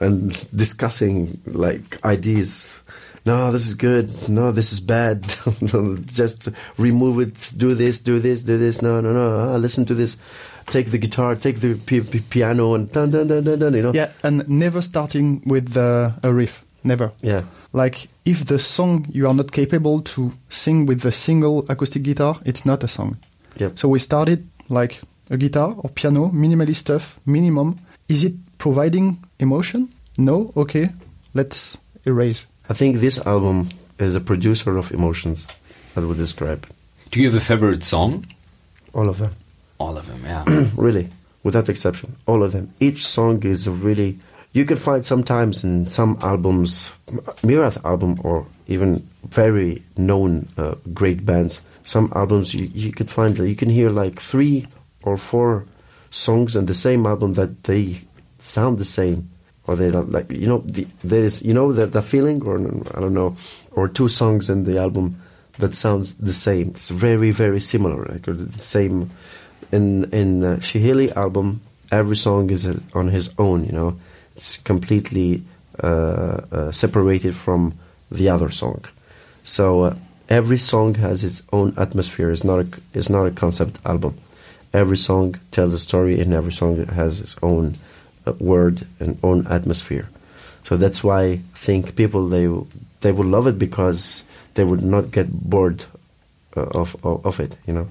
and 0.00 0.30
discussing 0.54 1.40
like 1.46 1.98
ideas. 2.04 2.78
No, 3.24 3.52
this 3.52 3.66
is 3.68 3.74
good. 3.74 4.10
No, 4.28 4.50
this 4.52 4.72
is 4.72 4.80
bad. 4.80 5.22
Just 6.20 6.48
remove 6.78 7.20
it. 7.20 7.52
Do 7.56 7.74
this. 7.74 8.00
Do 8.00 8.18
this. 8.18 8.42
Do 8.42 8.58
this. 8.58 8.82
No, 8.82 9.00
no, 9.00 9.12
no. 9.12 9.38
Ah, 9.38 9.56
listen 9.56 9.84
to 9.86 9.94
this. 9.94 10.16
Take 10.66 10.90
the 10.90 10.98
guitar. 10.98 11.36
Take 11.36 11.60
the 11.60 11.74
pi- 11.74 12.00
pi- 12.00 12.24
piano 12.30 12.74
and 12.74 12.90
dun 12.92 13.10
dun 13.10 13.26
dun 13.28 13.44
dun 13.44 13.58
dun. 13.58 13.74
You 13.74 13.82
know. 13.82 13.92
Yeah, 13.94 14.10
and 14.24 14.48
never 14.48 14.82
starting 14.82 15.40
with 15.46 15.76
uh, 15.76 16.10
a 16.22 16.32
riff. 16.32 16.64
Never. 16.84 17.10
Yeah. 17.22 17.42
Like 17.72 18.08
if 18.24 18.44
the 18.46 18.58
song 18.58 19.06
you 19.14 19.28
are 19.28 19.34
not 19.34 19.52
capable 19.52 20.02
to 20.14 20.32
sing 20.50 20.86
with 20.86 21.00
the 21.02 21.12
single 21.12 21.64
acoustic 21.68 22.02
guitar, 22.02 22.38
it's 22.44 22.64
not 22.66 22.82
a 22.84 22.88
song. 22.88 23.16
Yep. 23.58 23.78
So 23.78 23.88
we 23.88 23.98
started 24.00 24.48
like 24.68 25.00
a 25.30 25.36
guitar 25.36 25.74
or 25.78 25.90
piano, 25.90 26.28
minimalist 26.28 26.76
stuff, 26.76 27.18
minimum. 27.26 27.78
Is 28.08 28.24
it 28.24 28.34
providing 28.58 29.18
emotion? 29.38 29.88
No. 30.18 30.52
Okay, 30.56 30.90
let's 31.34 31.76
erase. 32.04 32.46
I 32.68 32.74
think 32.74 32.96
this 32.96 33.18
album 33.26 33.68
is 33.98 34.14
a 34.14 34.20
producer 34.20 34.76
of 34.76 34.92
emotions. 34.92 35.46
I 35.96 36.00
would 36.00 36.18
describe 36.18 36.66
Do 37.10 37.20
you 37.20 37.26
have 37.30 37.34
a 37.34 37.44
favorite 37.44 37.84
song? 37.84 38.26
all 38.94 39.08
of 39.08 39.18
them. 39.18 39.32
All 39.78 39.96
of 39.96 40.06
them, 40.06 40.22
yeah. 40.24 40.44
really, 40.76 41.08
without 41.42 41.68
exception, 41.68 42.16
all 42.26 42.42
of 42.42 42.52
them. 42.52 42.72
Each 42.78 43.06
song 43.06 43.42
is 43.42 43.68
really 43.68 44.18
you 44.52 44.66
can 44.66 44.76
find 44.76 45.04
sometimes 45.04 45.64
in 45.64 45.86
some 45.86 46.18
albums, 46.20 46.92
Myrath 47.42 47.82
album 47.84 48.18
or 48.22 48.46
even 48.68 49.08
very 49.28 49.82
known 49.96 50.48
uh, 50.58 50.74
great 50.92 51.24
bands, 51.24 51.62
some 51.82 52.12
albums 52.14 52.54
you, 52.54 52.70
you 52.74 52.92
could 52.92 53.10
find 53.10 53.38
you 53.38 53.56
can 53.56 53.70
hear 53.70 53.88
like 53.88 54.20
three 54.20 54.66
or 55.02 55.16
four 55.16 55.66
songs 56.10 56.54
in 56.56 56.66
the 56.66 56.74
same 56.74 57.06
album 57.06 57.34
that 57.34 57.64
they 57.64 58.00
sound 58.38 58.78
the 58.78 58.84
same 58.84 59.30
or 59.66 59.76
they 59.76 59.90
don't 59.90 60.10
like 60.10 60.30
you 60.30 60.46
know 60.46 60.58
the, 60.58 60.86
there's 61.02 61.42
you 61.42 61.54
know 61.54 61.72
the, 61.72 61.86
the 61.86 62.02
feeling 62.02 62.42
or 62.44 62.56
I 62.58 63.00
don't 63.00 63.14
know 63.14 63.36
or 63.72 63.88
two 63.88 64.08
songs 64.08 64.50
in 64.50 64.64
the 64.64 64.78
album 64.78 65.20
that 65.58 65.74
sounds 65.74 66.14
the 66.14 66.32
same. 66.32 66.68
It's 66.70 66.90
very 66.90 67.30
very 67.30 67.60
similar 67.60 68.04
like 68.04 68.22
the 68.22 68.58
same. 68.58 69.10
In 69.70 70.04
in 70.12 70.40
the 70.40 70.56
Shehili 70.56 71.14
album 71.16 71.60
every 71.90 72.16
song 72.16 72.50
is 72.50 72.66
on 72.94 73.08
his 73.08 73.32
own 73.38 73.64
you 73.64 73.72
know? 73.72 73.96
It's 74.36 74.56
completely 74.56 75.42
uh, 75.82 76.40
uh, 76.50 76.70
separated 76.70 77.36
from 77.36 77.74
the 78.10 78.28
other 78.28 78.50
song. 78.50 78.84
So 79.44 79.82
uh, 79.82 79.96
every 80.28 80.58
song 80.58 80.94
has 80.96 81.22
its 81.22 81.42
own 81.52 81.74
atmosphere. 81.76 82.30
It's 82.30 82.44
not 82.44 82.60
a, 82.60 82.66
it's 82.94 83.10
not 83.10 83.26
a 83.26 83.30
concept 83.30 83.78
album 83.84 84.16
every 84.72 84.96
song 84.96 85.36
tells 85.50 85.74
a 85.74 85.78
story 85.78 86.20
and 86.20 86.32
every 86.32 86.52
song 86.52 86.84
has 86.86 87.20
its 87.20 87.36
own 87.42 87.76
uh, 88.26 88.32
word 88.38 88.86
and 89.00 89.18
own 89.22 89.46
atmosphere. 89.46 90.08
So 90.64 90.76
that's 90.76 91.02
why 91.04 91.22
I 91.22 91.36
think 91.54 91.96
people 91.96 92.28
they 92.28 92.48
they 93.00 93.12
would 93.12 93.26
love 93.26 93.46
it 93.46 93.58
because 93.58 94.24
they 94.54 94.64
would 94.64 94.82
not 94.82 95.10
get 95.10 95.30
bored 95.30 95.84
uh, 96.56 96.62
of, 96.62 96.96
of, 97.04 97.26
of 97.26 97.40
it, 97.40 97.56
you 97.66 97.74
know. 97.74 97.88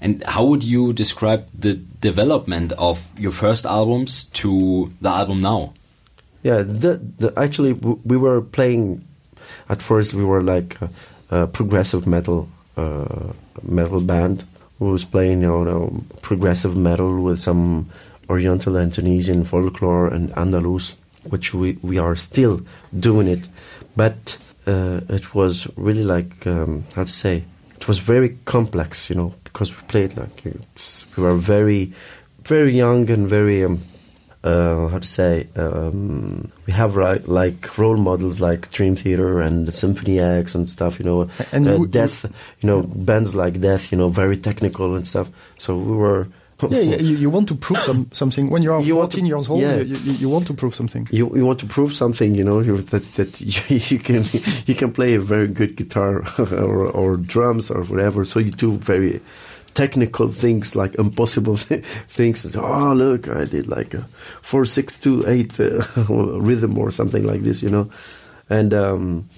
And 0.00 0.22
how 0.24 0.44
would 0.44 0.62
you 0.62 0.92
describe 0.92 1.46
the 1.58 1.74
development 1.74 2.72
of 2.72 3.06
your 3.18 3.32
first 3.32 3.64
albums 3.64 4.24
to 4.34 4.92
the 5.00 5.08
album 5.08 5.40
now? 5.40 5.72
Yeah, 6.42 6.58
the, 6.58 7.00
the, 7.18 7.32
actually 7.36 7.72
we 7.72 8.16
were 8.16 8.40
playing. 8.40 9.04
At 9.68 9.82
first, 9.82 10.14
we 10.14 10.24
were 10.24 10.42
like 10.42 10.78
a, 10.80 10.90
a 11.30 11.46
progressive 11.46 12.06
metal 12.06 12.48
uh, 12.76 13.32
metal 13.62 14.00
band 14.00 14.44
who 14.78 14.90
was 14.90 15.04
playing, 15.04 15.42
you 15.42 15.64
know, 15.64 16.04
progressive 16.22 16.76
metal 16.76 17.22
with 17.22 17.38
some 17.38 17.88
Oriental 18.28 18.76
and 18.76 18.92
Tunisian 18.92 19.44
folklore 19.44 20.08
and 20.08 20.30
Andalus, 20.30 20.96
which 21.24 21.54
we, 21.54 21.78
we 21.82 21.98
are 21.98 22.16
still 22.16 22.60
doing 22.98 23.28
it. 23.28 23.48
But 23.96 24.38
uh, 24.66 25.00
it 25.08 25.34
was 25.34 25.68
really 25.76 26.04
like, 26.04 26.46
um, 26.46 26.84
how 26.94 27.04
to 27.04 27.10
say, 27.10 27.44
it 27.74 27.88
was 27.88 27.98
very 27.98 28.36
complex, 28.44 29.08
you 29.08 29.16
know, 29.16 29.34
because 29.44 29.74
we 29.76 29.82
played 29.86 30.16
like, 30.16 30.44
we 30.44 31.22
were 31.22 31.34
very, 31.36 31.92
very 32.42 32.76
young 32.76 33.08
and 33.10 33.28
very, 33.28 33.64
um, 33.64 33.80
uh, 34.46 34.86
how 34.88 34.98
to 34.98 35.06
say, 35.06 35.48
um, 35.56 36.52
we 36.66 36.72
have 36.72 36.94
right, 36.94 37.26
like 37.26 37.76
role 37.76 37.96
models 37.96 38.40
like 38.40 38.70
Dream 38.70 38.94
Theater 38.94 39.40
and 39.40 39.74
Symphony 39.74 40.20
X 40.20 40.54
and 40.54 40.70
stuff, 40.70 41.00
you 41.00 41.04
know, 41.04 41.28
and 41.50 41.66
uh, 41.66 41.78
Death, 41.78 42.24
you 42.60 42.68
know, 42.68 42.82
bands 42.82 43.34
like 43.34 43.60
Death, 43.60 43.90
you 43.90 43.98
know, 43.98 44.08
very 44.08 44.36
technical 44.36 44.94
and 44.94 45.06
stuff. 45.06 45.28
So 45.58 45.76
we 45.76 45.96
were 45.96 46.28
yeah, 46.62 46.80
yeah 46.80 46.96
you, 46.96 47.16
you, 47.16 47.30
want 47.30 47.48
to 47.48 47.54
prove 47.54 47.78
some, 47.78 48.08
something 48.12 48.48
when 48.48 48.62
you 48.62 48.72
are 48.72 48.80
you 48.90 48.94
14 48.94 49.24
to, 49.24 49.28
years 49.28 49.48
old. 49.48 49.60
Yeah. 49.60 49.76
You, 49.76 49.96
you, 49.96 50.28
want 50.28 50.46
to 50.46 50.54
prove 50.54 50.74
something. 50.74 51.06
You, 51.10 51.34
you 51.36 51.44
want 51.44 51.60
to 51.60 51.66
prove 51.66 51.92
something, 51.92 52.34
you 52.34 52.44
know, 52.44 52.62
that 52.62 53.02
that 53.02 53.40
you, 53.90 53.98
can 53.98 54.24
you 54.66 54.74
can 54.74 54.92
play 54.92 55.14
a 55.14 55.20
very 55.20 55.48
good 55.48 55.76
guitar 55.76 56.24
or, 56.38 56.86
or 56.86 57.16
drums 57.16 57.70
or 57.70 57.82
whatever. 57.84 58.24
So 58.24 58.38
you 58.38 58.52
do 58.52 58.72
very 58.78 59.20
technical 59.76 60.32
things 60.32 60.74
like 60.74 60.94
impossible 60.98 61.56
th 61.56 61.84
things. 62.18 62.56
Oh, 62.56 62.92
look, 62.94 63.28
I 63.28 63.44
did 63.44 63.66
like 63.68 63.94
a 63.94 64.02
four 64.42 64.66
six 64.66 64.98
two 64.98 65.24
eight 65.26 65.60
uh, 65.60 65.82
rhythm 66.48 66.78
or 66.78 66.90
something 66.90 67.24
like 67.26 67.42
this, 67.42 67.62
you 67.62 67.70
know. 67.70 67.90
And 68.48 68.72
um, 68.72 69.28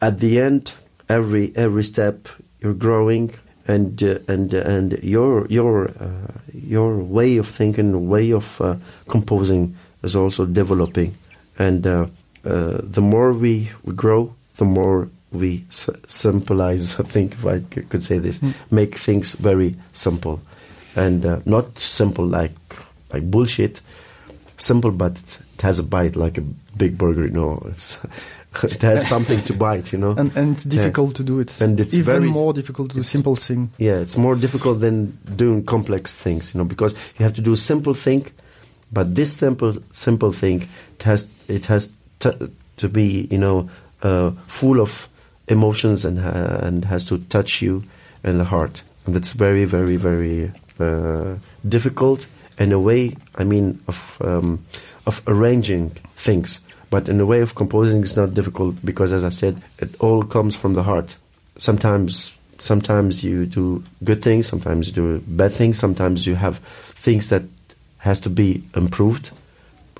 at 0.00 0.20
the 0.20 0.40
end, 0.40 0.74
every 1.08 1.52
every 1.56 1.82
step 1.82 2.28
you're 2.60 2.78
growing 2.78 3.34
and 3.66 4.02
uh, 4.02 4.18
and 4.28 4.54
uh, 4.54 4.74
and 4.74 4.98
your 5.02 5.46
your 5.48 5.88
uh, 6.00 6.32
your 6.52 6.98
way 6.98 7.38
of 7.38 7.46
thinking, 7.46 8.08
way 8.08 8.32
of 8.32 8.60
uh, 8.60 8.76
composing 9.08 9.74
is 10.02 10.16
also 10.16 10.46
developing, 10.46 11.14
and 11.58 11.86
uh, 11.86 12.06
the 12.44 13.00
more 13.00 13.32
we, 13.32 13.70
we 13.84 13.94
grow, 13.94 14.34
the 14.56 14.64
more 14.64 15.08
we 15.32 15.64
s-. 15.68 15.88
I 16.24 17.02
think 17.02 17.34
if 17.34 17.46
I 17.46 17.60
c- 17.60 17.82
could 17.82 18.02
say 18.02 18.18
this, 18.18 18.38
mm. 18.38 18.54
make 18.70 18.94
things 18.96 19.34
very 19.34 19.74
simple, 19.92 20.40
and 20.96 21.46
not 21.46 21.78
simple 21.78 22.26
like 22.26 22.52
like 23.12 23.30
bullshit. 23.30 23.80
Simple, 24.58 24.92
but 24.92 25.18
it 25.54 25.62
has 25.62 25.78
a 25.78 25.82
bite 25.82 26.14
like 26.14 26.38
a 26.38 26.42
big 26.76 26.96
burger. 26.96 27.26
You 27.26 27.32
know, 27.32 27.62
it's 27.66 27.98
it 28.62 28.82
has 28.82 29.06
something 29.08 29.42
to 29.44 29.54
bite, 29.54 29.92
you 29.92 29.98
know. 29.98 30.14
And, 30.18 30.36
and 30.36 30.54
it's 30.54 30.64
difficult 30.64 31.10
yeah. 31.10 31.14
to 31.14 31.22
do 31.24 31.40
it. 31.40 31.60
And 31.60 31.80
it's 31.80 31.94
even 31.94 32.04
very, 32.04 32.26
more 32.28 32.52
difficult 32.52 32.90
to 32.90 32.96
do 32.96 33.02
simple 33.02 33.36
thing. 33.36 33.70
Yeah, 33.78 34.00
it's 34.00 34.16
more 34.16 34.36
difficult 34.36 34.80
than 34.80 35.18
doing 35.36 35.64
complex 35.64 36.16
things, 36.16 36.54
you 36.54 36.58
know, 36.58 36.64
because 36.64 36.94
you 37.18 37.24
have 37.24 37.34
to 37.34 37.40
do 37.40 37.56
simple 37.56 37.94
thing, 37.94 38.26
but 38.92 39.14
this 39.14 39.32
simple 39.36 39.74
simple 39.90 40.32
thing 40.32 40.68
it 40.94 41.02
has 41.02 41.26
it 41.48 41.66
has 41.66 41.90
to, 42.20 42.50
to 42.76 42.88
be, 42.88 43.26
you 43.30 43.38
know, 43.38 43.68
uh, 44.02 44.32
full 44.46 44.80
of 44.80 45.08
emotions 45.48 46.04
and 46.04 46.18
and 46.18 46.84
has 46.84 47.04
to 47.04 47.18
touch 47.18 47.62
you 47.62 47.84
in 48.24 48.38
the 48.38 48.44
heart. 48.44 48.82
And 49.06 49.14
that's 49.14 49.32
very 49.32 49.64
very 49.64 49.96
very 49.96 50.52
uh, 50.78 51.36
difficult 51.68 52.26
in 52.58 52.72
a 52.72 52.78
way. 52.78 53.16
I 53.36 53.44
mean, 53.44 53.80
of 53.88 54.18
um, 54.20 54.64
of 55.06 55.22
arranging 55.26 55.90
things 56.16 56.60
but 56.92 57.08
in 57.08 57.18
a 57.20 57.24
way 57.24 57.40
of 57.40 57.54
composing, 57.54 58.02
it's 58.02 58.16
not 58.16 58.34
difficult 58.34 58.76
because, 58.84 59.14
as 59.14 59.24
I 59.24 59.30
said, 59.30 59.62
it 59.78 59.98
all 59.98 60.24
comes 60.24 60.54
from 60.54 60.74
the 60.74 60.82
heart. 60.82 61.16
Sometimes, 61.56 62.36
sometimes 62.58 63.24
you 63.24 63.46
do 63.46 63.82
good 64.04 64.20
things, 64.22 64.46
sometimes 64.46 64.88
you 64.88 64.92
do 64.92 65.18
bad 65.26 65.52
things, 65.52 65.78
sometimes 65.78 66.26
you 66.26 66.34
have 66.34 66.58
things 66.58 67.30
that 67.30 67.44
has 67.96 68.20
to 68.20 68.28
be 68.28 68.62
improved 68.76 69.30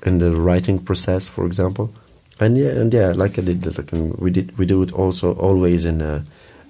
in 0.03 0.19
the 0.19 0.33
writing 0.33 0.77
process, 0.77 1.27
for 1.27 1.47
example. 1.47 1.91
And 2.43 2.57
yeah, 2.57 2.69
and 2.69 2.93
yeah, 2.93 3.13
like 3.15 3.39
I 3.39 3.41
did, 3.41 3.65
like, 3.77 3.91
we 3.91 4.31
did, 4.31 4.57
we 4.57 4.65
do 4.65 4.81
it 4.83 4.91
also 4.93 5.33
always 5.35 5.85
in 5.85 6.01
a, 6.01 6.23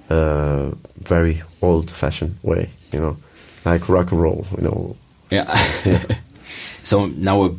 a 0.09 0.73
very 0.97 1.41
old-fashioned 1.61 2.37
way, 2.43 2.69
you 2.91 2.99
know, 2.99 3.17
like 3.65 3.89
rock 3.89 4.11
and 4.11 4.21
roll, 4.21 4.45
you 4.57 4.63
know. 4.63 4.95
Yeah. 5.29 5.45
yeah. 5.85 6.03
so 6.83 7.07
now 7.07 7.45
a 7.45 7.55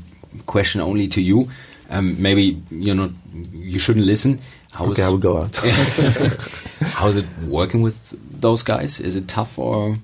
question 0.46 0.80
only 0.80 1.08
to 1.08 1.20
you 1.20 1.48
um, 1.90 2.20
maybe 2.20 2.60
you 2.70 2.94
know 2.94 3.12
you 3.52 3.78
shouldn't 3.78 4.06
listen. 4.06 4.40
How 4.72 4.86
okay, 4.86 5.04
I 5.04 5.08
will 5.08 5.18
go 5.18 5.42
out. 5.42 5.56
how 6.80 7.08
is 7.08 7.16
it 7.16 7.26
working 7.46 7.82
with 7.82 7.96
those 8.40 8.62
guys? 8.62 9.00
Is 9.00 9.16
it 9.16 9.28
tough 9.28 9.58
or? 9.58 9.96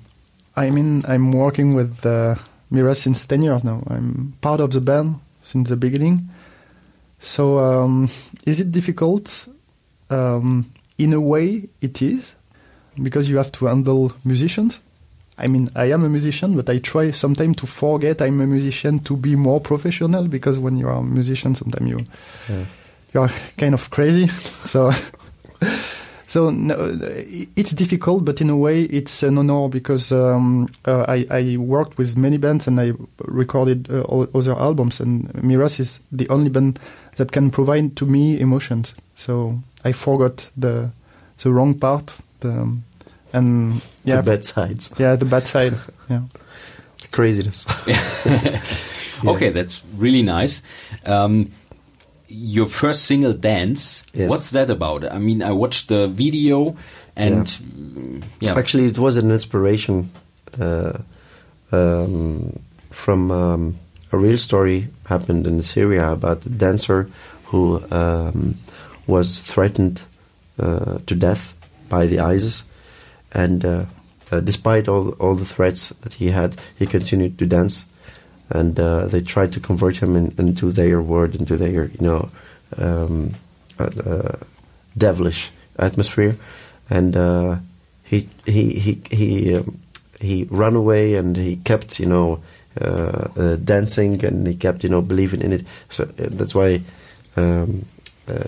I 0.56 0.70
mean, 0.70 1.02
I'm 1.08 1.32
working 1.32 1.74
with 1.74 2.04
uh, 2.06 2.36
Mira 2.70 2.94
since 2.94 3.26
ten 3.26 3.42
years 3.42 3.64
now. 3.64 3.82
I'm 3.88 4.34
part 4.40 4.60
of 4.60 4.72
the 4.72 4.80
band 4.80 5.20
since 5.42 5.68
the 5.68 5.76
beginning. 5.76 6.28
So, 7.20 7.58
um, 7.58 8.08
is 8.44 8.60
it 8.60 8.70
difficult? 8.70 9.46
Um, 10.08 10.72
in 10.98 11.12
a 11.12 11.20
way, 11.20 11.68
it 11.80 12.02
is 12.02 12.34
because 13.00 13.30
you 13.30 13.36
have 13.36 13.52
to 13.52 13.66
handle 13.66 14.12
musicians 14.24 14.80
I 15.40 15.46
mean, 15.46 15.70
I 15.74 15.86
am 15.86 16.04
a 16.04 16.08
musician, 16.08 16.54
but 16.54 16.68
I 16.68 16.78
try 16.78 17.10
sometimes 17.12 17.56
to 17.56 17.66
forget 17.66 18.20
I'm 18.20 18.40
a 18.42 18.46
musician 18.46 19.00
to 19.00 19.16
be 19.16 19.36
more 19.36 19.60
professional 19.60 20.28
because 20.28 20.58
when 20.58 20.76
you 20.76 20.86
are 20.86 20.98
a 20.98 21.02
musician, 21.02 21.54
sometimes 21.54 21.88
you 21.88 22.00
yeah. 22.48 22.64
you 23.14 23.20
are 23.22 23.30
kind 23.56 23.74
of 23.74 23.90
crazy. 23.90 24.28
so. 24.28 24.92
So 26.26 26.50
no, 26.50 26.96
it's 27.56 27.72
difficult, 27.72 28.24
but 28.24 28.40
in 28.40 28.50
a 28.50 28.56
way 28.56 28.82
it's 28.82 29.24
an 29.24 29.36
honor 29.36 29.68
because 29.68 30.12
um, 30.12 30.68
uh, 30.84 31.04
I, 31.08 31.26
I, 31.28 31.56
worked 31.56 31.98
with 31.98 32.16
many 32.16 32.36
bands 32.36 32.68
and 32.68 32.80
I 32.80 32.92
recorded 33.18 33.90
uh, 33.90 34.02
other 34.32 34.54
albums, 34.54 35.00
and 35.00 35.28
Myrath 35.32 35.80
is 35.80 35.98
the 36.12 36.28
only 36.28 36.48
band 36.48 36.78
that 37.20 37.32
can 37.32 37.50
provide 37.50 37.96
to 37.96 38.06
me 38.06 38.40
emotions. 38.40 38.94
So 39.14 39.60
I 39.84 39.92
forgot 39.92 40.48
the 40.56 40.90
the 41.42 41.52
wrong 41.52 41.78
part, 41.78 42.18
the, 42.40 42.78
and 43.32 43.82
yeah, 44.04 44.22
the 44.22 44.30
bad 44.30 44.44
sides. 44.44 44.94
Yeah, 44.98 45.16
the 45.16 45.26
bad 45.26 45.46
side. 45.46 45.74
Yeah, 46.08 46.22
the 47.02 47.08
craziness. 47.12 47.66
yeah. 48.24 48.62
Okay, 49.32 49.50
that's 49.50 49.82
really 49.96 50.22
nice. 50.22 50.62
Um, 51.04 51.52
your 52.28 52.66
first 52.66 53.04
single, 53.04 53.34
"Dance." 53.34 54.06
Yes. 54.14 54.30
What's 54.30 54.50
that 54.52 54.70
about? 54.70 55.04
I 55.04 55.18
mean, 55.18 55.42
I 55.42 55.52
watched 55.52 55.88
the 55.88 56.08
video, 56.08 56.74
and 57.16 57.46
yeah, 58.40 58.52
yeah. 58.52 58.58
actually, 58.58 58.86
it 58.86 58.98
was 58.98 59.18
an 59.18 59.30
inspiration 59.30 60.10
uh, 60.58 60.96
um, 61.70 62.58
from 62.90 63.30
um, 63.30 63.76
a 64.12 64.18
real 64.18 64.38
story 64.38 64.88
happened 65.06 65.46
in 65.46 65.62
Syria 65.62 66.12
about 66.12 66.46
a 66.46 66.48
dancer 66.48 67.08
who 67.46 67.82
um, 67.90 68.56
was 69.06 69.40
threatened 69.40 70.02
uh, 70.58 70.98
to 71.06 71.14
death 71.14 71.54
by 71.88 72.06
the 72.06 72.20
ISIS. 72.20 72.64
And 73.32 73.64
uh, 73.64 73.84
uh, 74.30 74.40
despite 74.40 74.88
all 74.88 75.10
all 75.18 75.34
the 75.34 75.44
threats 75.44 75.90
that 76.02 76.14
he 76.14 76.30
had, 76.30 76.56
he 76.78 76.86
continued 76.86 77.38
to 77.38 77.46
dance, 77.46 77.86
and 78.48 78.78
uh, 78.78 79.06
they 79.06 79.20
tried 79.20 79.52
to 79.52 79.60
convert 79.60 79.98
him 79.98 80.16
in, 80.16 80.34
into 80.38 80.72
their 80.72 81.00
word, 81.00 81.36
into 81.36 81.56
their 81.56 81.86
you 81.86 82.00
know 82.00 82.30
um, 82.76 83.32
uh, 83.78 84.36
devilish 84.96 85.50
atmosphere, 85.78 86.36
and 86.88 87.16
uh, 87.16 87.56
he 88.04 88.28
he 88.46 88.74
he 88.74 89.00
he 89.10 89.56
um, 89.56 89.78
he 90.20 90.46
ran 90.50 90.76
away 90.76 91.14
and 91.14 91.36
he 91.36 91.56
kept 91.56 91.98
you 91.98 92.06
know 92.06 92.34
uh, 92.34 92.36
uh, 92.36 92.40
dancing 92.76 94.24
and 94.24 94.46
he 94.46 94.54
kept 94.54 94.84
you 94.84 94.90
know 94.90 95.02
believing 95.02 95.42
in 95.42 95.52
it. 95.52 95.66
So 95.88 96.04
uh, 96.04 96.28
that's 96.30 96.54
why 96.54 96.82
um, 97.36 97.86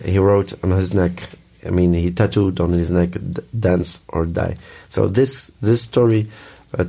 he 0.05 0.19
wrote 0.19 0.53
on 0.65 0.71
his 0.71 0.95
neck. 0.95 1.31
I 1.65 1.71
mean, 1.71 1.93
he 1.93 2.11
tattooed 2.11 2.61
on 2.61 2.73
his 2.73 2.91
neck 2.91 3.11
"Dance 3.59 4.01
or 4.09 4.27
Die." 4.27 4.57
So 4.89 5.09
this 5.09 5.51
this 5.61 5.83
story 5.83 6.29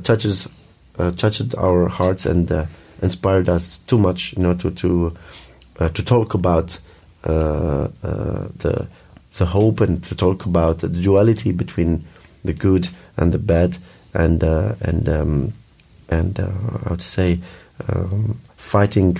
touches 0.02 0.48
touched 1.16 1.54
our 1.56 1.88
hearts 1.88 2.26
and 2.26 2.68
inspired 3.02 3.48
us 3.48 3.78
too 3.86 3.98
much, 3.98 4.34
you 4.36 4.42
know, 4.42 4.54
to 4.54 4.70
to 4.70 5.16
uh, 5.78 5.88
to 5.90 6.04
talk 6.04 6.34
about 6.34 6.78
uh, 7.24 7.88
uh, 8.02 8.48
the 8.58 8.86
the 9.36 9.46
hope 9.46 9.80
and 9.80 10.02
to 10.04 10.14
talk 10.14 10.46
about 10.46 10.78
the 10.78 10.88
duality 10.88 11.52
between 11.52 12.04
the 12.44 12.52
good 12.52 12.88
and 13.16 13.32
the 13.32 13.38
bad, 13.38 13.78
and 14.12 14.42
and 14.42 15.08
um, 15.08 15.52
and 16.08 16.38
uh, 16.38 16.50
I 16.86 16.90
would 16.90 17.02
say 17.02 17.40
um, 17.88 18.38
fighting 18.56 19.18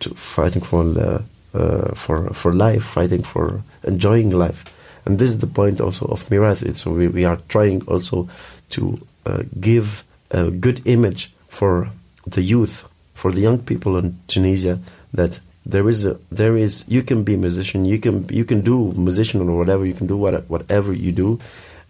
to 0.00 0.10
fighting 0.14 0.62
for 0.62 0.84
the, 0.84 1.22
uh, 1.54 1.94
for 1.94 2.30
for 2.34 2.52
life, 2.52 2.84
fighting 2.84 3.22
for 3.22 3.62
enjoying 3.84 4.30
life, 4.30 4.64
and 5.04 5.18
this 5.18 5.28
is 5.28 5.38
the 5.38 5.46
point 5.46 5.80
also 5.80 6.06
of 6.06 6.28
Myrath. 6.28 6.76
So 6.76 6.90
we, 6.90 7.08
we 7.08 7.24
are 7.24 7.38
trying 7.48 7.82
also 7.86 8.28
to 8.70 9.00
uh, 9.24 9.42
give 9.60 10.04
a 10.30 10.50
good 10.50 10.82
image 10.86 11.32
for 11.48 11.88
the 12.26 12.42
youth 12.42 12.88
for 13.14 13.32
the 13.32 13.40
young 13.40 13.58
people 13.58 13.96
in 13.96 14.18
Tunisia 14.26 14.78
that 15.14 15.40
there 15.64 15.88
is 15.88 16.06
a 16.06 16.18
there 16.30 16.56
is 16.56 16.84
you 16.86 17.02
can 17.02 17.24
be 17.24 17.34
a 17.34 17.36
musician 17.36 17.84
you 17.84 17.98
can 17.98 18.28
you 18.28 18.44
can 18.44 18.60
do 18.60 18.92
musician 18.92 19.40
or 19.40 19.58
whatever 19.58 19.84
you 19.84 19.94
can 19.94 20.06
do 20.06 20.16
what, 20.16 20.48
whatever 20.48 20.92
you 20.92 21.12
do 21.12 21.40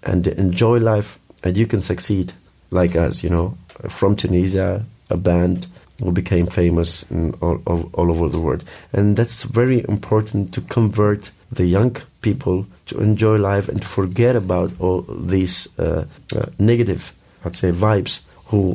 and 0.02 0.26
enjoy 0.28 0.78
life 0.78 1.18
and 1.44 1.58
you 1.58 1.66
can 1.66 1.80
succeed 1.80 2.32
like 2.70 2.96
us 2.96 3.22
you 3.22 3.28
know 3.28 3.56
from 3.88 4.16
Tunisia 4.16 4.84
a 5.10 5.16
band 5.16 5.66
who 6.02 6.12
became 6.12 6.46
famous 6.46 7.04
all, 7.40 7.60
all, 7.66 7.90
all 7.94 8.10
over 8.10 8.28
the 8.28 8.40
world 8.40 8.64
and 8.92 9.16
that's 9.16 9.44
very 9.44 9.84
important 9.88 10.52
to 10.52 10.60
convert 10.60 11.30
the 11.50 11.64
young 11.64 11.96
people 12.22 12.66
to 12.86 12.98
enjoy 12.98 13.36
life 13.36 13.68
and 13.68 13.80
to 13.80 13.88
forget 13.88 14.36
about 14.36 14.72
all 14.80 15.02
these 15.02 15.68
uh, 15.78 16.04
uh, 16.36 16.46
negative 16.58 17.12
I'd 17.46 17.56
say 17.56 17.70
vibes 17.70 18.22
who 18.46 18.74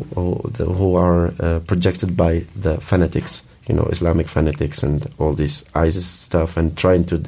who 0.58 0.96
are 0.96 1.34
uh, 1.40 1.60
projected 1.68 2.16
by 2.16 2.46
the 2.56 2.80
fanatics, 2.82 3.44
you 3.68 3.76
know, 3.76 3.84
Islamic 3.92 4.28
fanatics 4.28 4.84
and 4.84 5.08
all 5.18 5.34
this 5.34 5.66
ISIS 5.76 6.06
stuff, 6.06 6.58
and 6.58 6.78
trying 6.78 7.06
to 7.06 7.24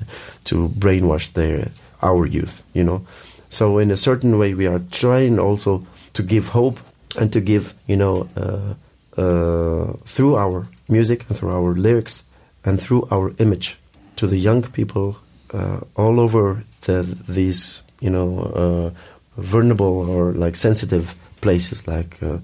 to 0.45 0.69
brainwash 0.69 1.33
their 1.33 1.69
our 2.01 2.25
youth, 2.25 2.63
you 2.73 2.83
know. 2.83 3.05
So 3.49 3.77
in 3.77 3.91
a 3.91 3.97
certain 3.97 4.37
way, 4.37 4.53
we 4.53 4.67
are 4.67 4.79
trying 4.91 5.39
also 5.39 5.83
to 6.13 6.23
give 6.23 6.49
hope 6.49 6.79
and 7.19 7.31
to 7.33 7.41
give, 7.41 7.73
you 7.87 7.95
know, 7.95 8.27
uh, 8.35 8.73
uh, 9.19 9.93
through 10.05 10.35
our 10.35 10.67
music 10.89 11.25
and 11.29 11.37
through 11.37 11.51
our 11.51 11.73
lyrics 11.73 12.23
and 12.65 12.79
through 12.79 13.07
our 13.11 13.33
image 13.39 13.77
to 14.15 14.27
the 14.27 14.37
young 14.37 14.63
people 14.63 15.17
uh, 15.53 15.79
all 15.95 16.19
over 16.19 16.63
the, 16.81 17.03
these, 17.27 17.83
you 17.99 18.09
know, 18.09 18.91
vulnerable 19.37 20.09
or 20.09 20.31
like 20.31 20.55
sensitive 20.55 21.15
places 21.41 21.87
like 21.87 22.21
uh, 22.23 22.37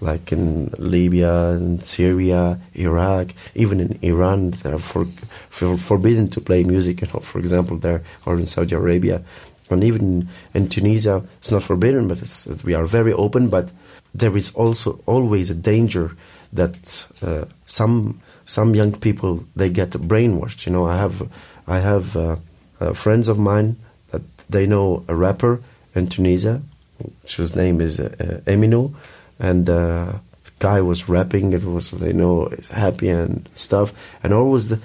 like 0.00 0.32
in 0.32 0.70
Libya 0.78 1.50
and 1.50 1.82
Syria, 1.82 2.58
Iraq, 2.74 3.28
even 3.54 3.80
in 3.80 3.98
Iran, 4.02 4.50
they're 4.50 4.78
for, 4.78 5.06
for, 5.48 5.78
forbidden 5.78 6.28
to 6.28 6.40
play 6.40 6.62
music. 6.62 7.00
You 7.00 7.08
know, 7.08 7.20
for 7.20 7.38
example, 7.38 7.78
there 7.78 8.02
or 8.26 8.34
in 8.38 8.46
Saudi 8.46 8.74
Arabia, 8.74 9.22
and 9.70 9.82
even 9.82 10.28
in 10.52 10.68
Tunisia, 10.68 11.24
it's 11.38 11.50
not 11.50 11.62
forbidden, 11.62 12.06
but 12.06 12.20
we 12.64 12.74
are 12.74 12.84
very 12.84 13.12
open. 13.12 13.48
But 13.48 13.70
there 14.14 14.36
is 14.36 14.54
also 14.54 15.00
always 15.06 15.50
a 15.50 15.54
danger 15.54 16.16
that 16.52 17.06
uh, 17.22 17.44
some 17.66 18.20
some 18.46 18.74
young 18.74 18.92
people 18.92 19.44
they 19.56 19.70
get 19.70 19.90
brainwashed. 19.90 20.66
You 20.66 20.72
know, 20.72 20.86
I 20.86 20.96
have 20.96 21.28
I 21.66 21.80
have 21.80 22.16
uh, 22.16 22.36
uh, 22.80 22.92
friends 22.92 23.28
of 23.28 23.38
mine 23.38 23.76
that 24.10 24.22
they 24.48 24.66
know 24.66 25.04
a 25.08 25.14
rapper 25.14 25.60
in 25.94 26.08
Tunisia 26.08 26.62
whose 27.36 27.56
name 27.56 27.80
is 27.80 27.98
uh, 27.98 28.40
Emino, 28.46 28.94
and 29.38 29.68
uh, 29.68 30.12
the 30.44 30.50
guy 30.58 30.80
was 30.80 31.08
rapping. 31.08 31.52
It 31.52 31.64
was 31.64 31.90
they 31.90 32.12
know 32.12 32.46
it's 32.46 32.68
happy 32.68 33.08
and 33.08 33.48
stuff, 33.54 33.92
and 34.22 34.32
always 34.32 34.68
the, 34.68 34.80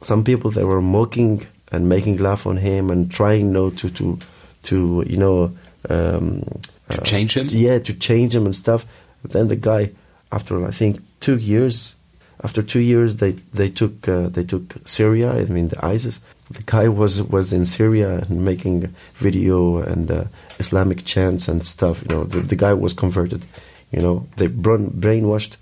some 0.00 0.24
people 0.24 0.50
they 0.50 0.64
were 0.64 0.82
mocking 0.82 1.46
and 1.72 1.88
making 1.88 2.18
laugh 2.18 2.46
on 2.46 2.58
him 2.58 2.90
and 2.90 3.10
trying 3.10 3.46
you 3.46 3.52
know, 3.52 3.70
to 3.70 3.88
to 3.90 4.18
to 4.64 5.04
you 5.06 5.16
know 5.16 5.52
um, 5.88 6.44
to 6.90 7.00
uh, 7.00 7.04
change 7.04 7.36
him. 7.36 7.46
Yeah, 7.50 7.78
to 7.78 7.94
change 7.94 8.34
him 8.34 8.46
and 8.46 8.56
stuff. 8.56 8.86
But 9.22 9.32
then 9.32 9.48
the 9.48 9.56
guy, 9.56 9.90
after 10.30 10.64
I 10.66 10.70
think 10.70 11.00
two 11.20 11.38
years, 11.38 11.96
after 12.42 12.62
two 12.62 12.80
years, 12.80 13.16
they 13.16 13.32
they 13.52 13.70
took 13.70 14.06
uh, 14.08 14.28
they 14.28 14.44
took 14.44 14.76
Syria. 14.86 15.32
I 15.32 15.44
mean 15.44 15.68
the 15.68 15.84
ISIS. 15.84 16.20
The 16.50 16.62
guy 16.62 16.88
was 16.88 17.22
was 17.22 17.52
in 17.52 17.64
Syria 17.64 18.18
and 18.18 18.44
making 18.44 18.94
video 19.14 19.78
and 19.78 20.10
uh, 20.10 20.24
Islamic 20.58 21.04
chants 21.04 21.48
and 21.48 21.64
stuff. 21.64 22.02
You 22.02 22.14
know, 22.14 22.24
the, 22.24 22.40
the 22.40 22.56
guy 22.56 22.74
was 22.74 22.92
converted. 22.92 23.46
You 23.90 24.02
know, 24.02 24.26
they 24.36 24.48
brain, 24.48 24.90
brainwashed, 24.90 25.56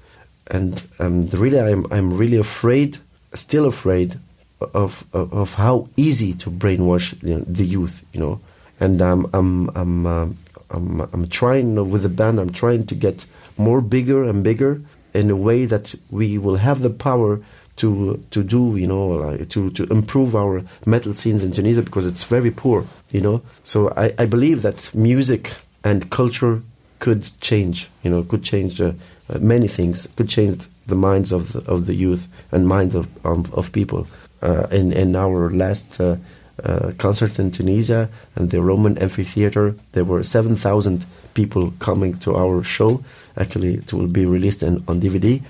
and 0.49 0.83
um, 0.99 1.29
really, 1.29 1.61
I'm 1.61 1.87
I'm 1.93 2.13
really 2.17 2.39
afraid, 2.39 2.99
still 3.35 3.67
afraid 3.67 4.19
of 4.61 5.05
of, 5.13 5.33
of 5.33 5.55
how 5.55 5.89
easy 5.97 6.33
to 6.35 6.51
brainwash 6.51 7.15
you 7.23 7.37
know, 7.37 7.45
the 7.47 7.65
youth. 7.65 8.05
You 8.13 8.21
know, 8.21 8.41
and 8.81 9.01
um, 9.01 9.31
I'm 9.33 9.69
I'm 9.77 10.07
um, 10.07 10.39
I'm 10.73 11.01
I'm 11.13 11.29
trying 11.29 11.91
with 11.91 12.03
the 12.03 12.09
band. 12.09 12.39
I'm 12.39 12.51
trying 12.53 12.87
to 12.87 12.95
get 12.95 13.27
more 13.57 13.81
bigger 13.81 14.25
and 14.25 14.43
bigger 14.43 14.81
in 15.15 15.31
a 15.31 15.37
way 15.37 15.67
that 15.67 15.95
we 16.11 16.39
will 16.39 16.57
have 16.57 16.81
the 16.81 16.91
power 16.91 17.41
to 17.77 18.23
to 18.31 18.43
do 18.43 18.77
you 18.77 18.87
know 18.87 19.07
like 19.09 19.49
to 19.49 19.71
to 19.71 19.85
improve 19.85 20.37
our 20.37 20.63
metal 20.87 21.13
scenes 21.13 21.43
in 21.43 21.53
Tunisia 21.53 21.83
because 21.83 22.07
it's 22.07 22.25
very 22.25 22.51
poor 22.51 22.85
you 23.11 23.21
know 23.21 23.43
so 23.65 23.91
I, 23.97 24.13
I 24.19 24.27
believe 24.27 24.63
that 24.63 24.95
music 24.95 25.55
and 25.83 26.11
culture 26.11 26.63
could 26.99 27.31
change 27.41 27.89
you 28.03 28.11
know 28.11 28.23
could 28.23 28.45
change 28.45 28.81
uh, 28.81 28.93
uh, 29.31 29.39
many 29.39 29.69
things 29.69 30.07
could 30.17 30.29
change 30.29 30.69
the 30.87 30.95
minds 30.95 31.33
of 31.33 31.53
the, 31.53 31.61
of 31.71 31.87
the 31.87 31.95
youth 31.95 32.29
and 32.51 32.69
minds 32.69 32.95
of 32.95 33.09
of, 33.25 33.53
of 33.55 33.73
people 33.73 34.07
uh, 34.43 34.67
in 34.71 34.93
in 34.93 35.17
our 35.17 35.51
last 35.51 35.99
uh, 36.01 36.17
uh, 36.63 36.93
concert 36.99 37.39
in 37.39 37.51
Tunisia 37.51 38.09
and 38.37 38.51
the 38.51 38.61
Roman 38.61 38.99
amphitheater 38.99 39.75
there 39.93 40.05
were 40.05 40.23
7000 40.23 41.07
people 41.35 41.73
coming 41.79 42.19
to 42.19 42.37
our 42.37 42.63
show 42.63 43.03
actually 43.37 43.75
it 43.75 43.93
will 43.93 44.09
be 44.09 44.27
released 44.27 44.63
in, 44.63 44.85
on 44.89 45.01
DVD 45.01 45.43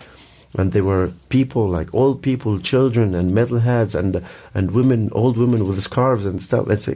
and 0.58 0.72
there 0.72 0.84
were 0.84 1.12
people 1.28 1.68
like 1.68 1.94
old 1.94 2.22
people, 2.22 2.58
children, 2.58 3.14
and 3.14 3.32
metalheads, 3.32 3.98
and 3.98 4.22
and 4.54 4.70
women, 4.72 5.08
old 5.12 5.38
women 5.38 5.66
with 5.66 5.82
scarves 5.82 6.26
and 6.26 6.42
stuff. 6.42 6.66
Let's 6.66 6.84
say 6.84 6.94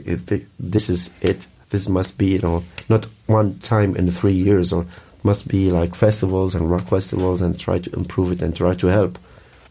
this 0.59 0.89
is 0.89 1.13
it. 1.21 1.47
This 1.69 1.89
must 1.89 2.17
be 2.17 2.27
you 2.33 2.39
know 2.39 2.63
not 2.87 3.07
one 3.25 3.59
time 3.59 3.95
in 3.95 4.11
three 4.11 4.33
years, 4.33 4.71
or 4.71 4.85
must 5.23 5.47
be 5.47 5.71
like 5.71 5.95
festivals 5.95 6.53
and 6.53 6.69
rock 6.69 6.87
festivals, 6.87 7.41
and 7.41 7.59
try 7.59 7.79
to 7.79 7.91
improve 7.95 8.31
it 8.31 8.41
and 8.41 8.55
try 8.55 8.75
to 8.75 8.87
help. 8.87 9.17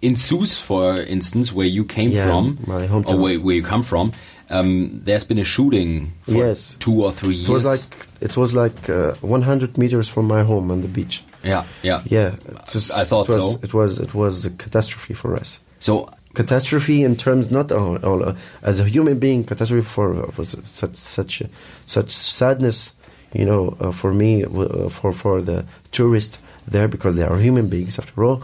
In 0.03 0.17
Sousse, 0.17 0.59
for 0.59 1.01
instance, 1.01 1.53
where 1.53 1.67
you 1.67 1.85
came 1.85 2.11
yeah, 2.11 2.27
from, 2.27 2.59
my 2.67 2.87
hometown, 2.87 3.15
or 3.15 3.21
where, 3.23 3.41
where 3.41 3.55
you 3.57 3.63
come 3.63 3.83
from, 3.83 4.13
um, 4.51 5.01
there's 5.05 5.25
been 5.25 5.39
a 5.39 5.45
shooting 5.45 6.13
for 6.23 6.33
yes. 6.33 6.77
two 6.79 7.05
or 7.05 7.13
three 7.13 7.35
years. 7.35 7.49
It 7.49 7.53
was 7.53 7.65
like 7.65 7.81
it 8.21 8.37
was 8.37 8.55
like 8.55 8.89
uh, 8.89 9.15
100 9.15 9.79
meters 9.79 10.09
from 10.09 10.27
my 10.27 10.43
home 10.43 10.71
on 10.71 10.83
the 10.83 10.89
beach. 10.89 11.23
Yeah, 11.43 11.65
yeah, 11.83 12.03
yeah. 12.05 12.37
Just, 12.69 12.97
I 12.97 13.05
thought 13.05 13.29
it 13.29 13.35
was, 13.35 13.53
so. 13.53 13.61
It 13.63 13.75
was 13.75 13.99
it 13.99 14.15
was 14.15 14.45
a 14.45 14.51
catastrophe 14.51 15.15
for 15.15 15.35
us. 15.35 15.61
So 15.79 16.11
catastrophe 16.35 17.03
in 17.03 17.17
terms 17.17 17.51
not 17.51 17.73
all, 17.73 17.97
all, 18.05 18.29
uh, 18.29 18.37
as 18.63 18.79
a 18.79 18.85
human 18.85 19.19
being, 19.19 19.45
catastrophe 19.45 19.85
for 19.85 20.15
uh, 20.15 20.31
was 20.37 20.51
such 20.63 20.95
such 20.95 21.43
such 21.87 22.11
sadness. 22.11 22.93
You 23.33 23.45
know, 23.45 23.77
uh, 23.81 23.91
for 23.91 24.15
me, 24.15 24.45
uh, 24.45 24.89
for 24.89 25.13
for 25.13 25.43
the 25.43 25.67
tourists 25.91 26.41
there 26.69 26.89
because 26.89 27.17
they 27.17 27.25
are 27.25 27.37
human 27.39 27.69
beings 27.69 27.99
after 27.99 28.25
all 28.25 28.43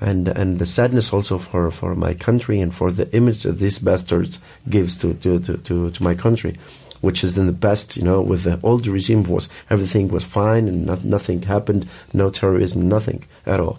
and 0.00 0.28
and 0.28 0.58
the 0.58 0.66
sadness 0.66 1.12
also 1.12 1.38
for, 1.38 1.70
for 1.70 1.94
my 1.94 2.14
country 2.14 2.60
and 2.60 2.74
for 2.74 2.90
the 2.90 3.12
image 3.14 3.42
that 3.42 3.58
these 3.58 3.78
bastards 3.78 4.40
gives 4.68 4.96
to, 4.96 5.14
to, 5.14 5.40
to, 5.40 5.56
to, 5.58 5.90
to 5.90 6.02
my 6.02 6.14
country, 6.14 6.56
which 7.00 7.24
is 7.24 7.36
in 7.36 7.46
the 7.46 7.52
past, 7.52 7.96
you 7.96 8.04
know, 8.04 8.20
with 8.20 8.44
the 8.44 8.60
old 8.62 8.86
regime 8.86 9.24
was 9.24 9.48
everything 9.70 10.08
was 10.08 10.24
fine 10.24 10.68
and 10.68 10.86
not, 10.86 11.04
nothing 11.04 11.42
happened, 11.42 11.88
no 12.12 12.30
terrorism, 12.30 12.88
nothing 12.88 13.24
at 13.46 13.60
all. 13.60 13.78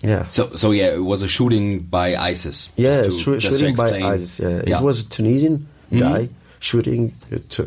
Yeah. 0.00 0.28
So 0.28 0.54
so 0.54 0.70
yeah, 0.70 0.94
it 0.94 1.04
was 1.04 1.22
a 1.22 1.28
shooting 1.28 1.80
by 1.80 2.14
ISIS. 2.16 2.70
Yeah, 2.76 3.02
to, 3.02 3.10
sh 3.10 3.42
shooting 3.42 3.74
by 3.74 4.00
ISIS. 4.00 4.38
Yeah. 4.38 4.62
yeah. 4.66 4.78
it 4.78 4.82
was 4.82 5.00
a 5.00 5.08
Tunisian 5.08 5.66
mm 5.90 5.98
-hmm. 5.98 5.98
guy 5.98 6.28
shooting 6.60 7.12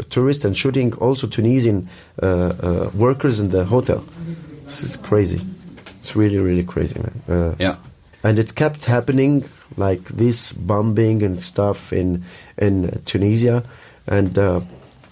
tourists 0.10 0.46
and 0.46 0.56
shooting 0.56 0.94
also 1.00 1.28
Tunisian 1.28 1.88
uh, 2.24 2.28
uh, 2.28 2.90
workers 2.94 3.40
in 3.40 3.50
the 3.50 3.64
hotel. 3.66 4.04
This 4.66 4.84
is 4.84 4.98
crazy. 4.98 5.40
It's 6.00 6.16
really 6.16 6.40
really 6.40 6.64
crazy, 6.64 7.00
man. 7.00 7.22
Uh, 7.28 7.56
yeah. 7.60 7.76
And 8.24 8.40
it 8.40 8.56
kept 8.56 8.86
happening 8.86 9.46
like 9.78 10.04
this 10.04 10.52
bombing 10.54 11.24
and 11.24 11.42
stuff 11.42 11.94
in 11.94 12.24
in 12.58 13.02
Tunisia, 13.06 13.64
and 14.08 14.38
uh, 14.38 14.62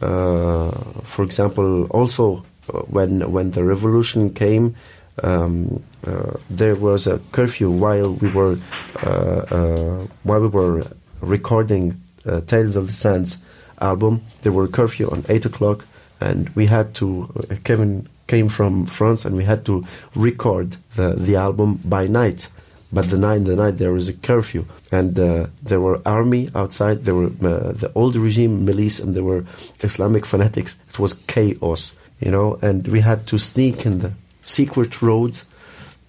uh, 0.01 0.71
for 1.03 1.23
example, 1.23 1.85
also 1.85 2.45
uh, 2.73 2.79
when 2.83 3.31
when 3.31 3.51
the 3.51 3.63
revolution 3.63 4.33
came. 4.33 4.75
Um, 5.21 5.83
uh, 6.07 6.37
there 6.49 6.75
was 6.75 7.05
a 7.05 7.19
curfew 7.33 7.69
while 7.69 8.13
we 8.13 8.29
were 8.29 8.57
uh, 9.03 10.07
while 10.23 10.39
we 10.39 10.47
were 10.47 10.87
recording 11.19 12.01
Tales 12.47 12.77
of 12.77 12.87
the 12.87 12.93
Sands 12.93 13.37
album. 13.81 14.21
There 14.43 14.53
were 14.53 14.65
a 14.65 14.69
curfew 14.69 15.09
on 15.11 15.25
eight 15.27 15.45
o'clock, 15.45 15.85
and 16.21 16.49
we 16.55 16.67
had 16.67 16.93
to. 16.95 17.27
Kevin 17.65 18.07
came 18.27 18.47
from 18.47 18.85
France, 18.85 19.25
and 19.25 19.35
we 19.35 19.43
had 19.43 19.65
to 19.65 19.83
record 20.15 20.77
the 20.95 21.15
the 21.15 21.35
album 21.35 21.81
by 21.83 22.07
night 22.07 22.47
but 22.91 23.09
the 23.09 23.19
night, 23.19 23.45
the 23.45 23.55
night 23.55 23.77
there 23.77 23.93
was 23.93 24.07
a 24.07 24.13
curfew, 24.13 24.65
and 24.91 25.17
uh, 25.19 25.47
there 25.61 25.79
were 25.79 26.01
army 26.07 26.49
outside. 26.55 27.05
There 27.05 27.13
were 27.13 27.27
uh, 27.27 27.71
the 27.73 27.91
old 27.93 28.15
regime 28.15 28.65
milice, 28.65 28.99
and 28.99 29.13
there 29.13 29.23
were 29.23 29.45
Islamic 29.81 30.25
fanatics. 30.25 30.77
It 30.89 30.97
was 30.97 31.13
chaos, 31.27 31.93
you 32.19 32.31
know. 32.31 32.57
And 32.63 32.87
we 32.87 33.01
had 33.01 33.27
to 33.27 33.37
sneak 33.37 33.85
in 33.85 33.99
the 33.99 34.13
secret 34.43 35.03
roads 35.03 35.45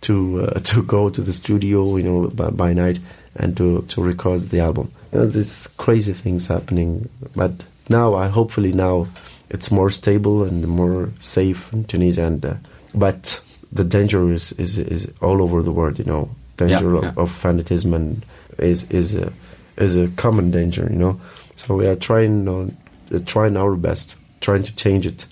to 0.03 0.43
uh, 0.43 0.61
to 0.73 0.83
go 0.83 1.11
to 1.11 1.21
the 1.21 1.35
studio, 1.35 1.97
you 1.97 2.03
know, 2.03 2.29
by, 2.29 2.49
by, 2.49 2.73
night 2.73 2.99
and 3.37 3.57
to 3.59 3.83
to 3.83 4.03
record 4.03 4.49
the 4.49 4.61
album. 4.61 4.91
You 5.13 5.19
know, 5.19 5.27
there's 5.27 5.67
crazy 5.77 6.15
things 6.15 6.47
happening, 6.47 7.11
but 7.37 7.53
now 7.91 8.15
I 8.15 8.29
hopefully 8.29 8.73
now 8.73 9.07
it's 9.51 9.71
more 9.71 9.91
stable 9.91 10.45
and 10.45 10.67
more 10.67 11.11
safe 11.21 11.71
in 11.75 11.85
Tunisia. 11.85 12.25
And 12.25 12.43
uh, 12.43 12.55
but 12.95 13.43
the 13.71 13.85
danger 13.85 14.33
is, 14.33 14.53
is 14.53 14.79
is 14.79 15.13
all 15.21 15.43
over 15.43 15.63
the 15.63 15.73
world, 15.73 15.99
you 15.99 16.07
know 16.07 16.31
danger 16.61 16.95
yeah, 16.95 17.01
yeah. 17.01 17.09
Of, 17.09 17.19
of, 17.19 17.31
fanatism 17.31 17.95
and 17.95 18.25
is 18.59 18.85
is 18.91 19.17
a, 19.17 19.33
is 19.77 19.97
a 19.97 20.09
common 20.09 20.51
danger, 20.51 20.87
you 20.91 20.99
know. 20.99 21.21
So 21.57 21.75
we 21.75 21.87
are 21.87 21.97
trying 21.97 22.49
uh, 22.49 23.19
trying 23.27 23.57
our 23.57 23.77
best, 23.77 24.17
trying 24.41 24.63
to 24.65 24.75
change 24.77 25.07
it 25.07 25.27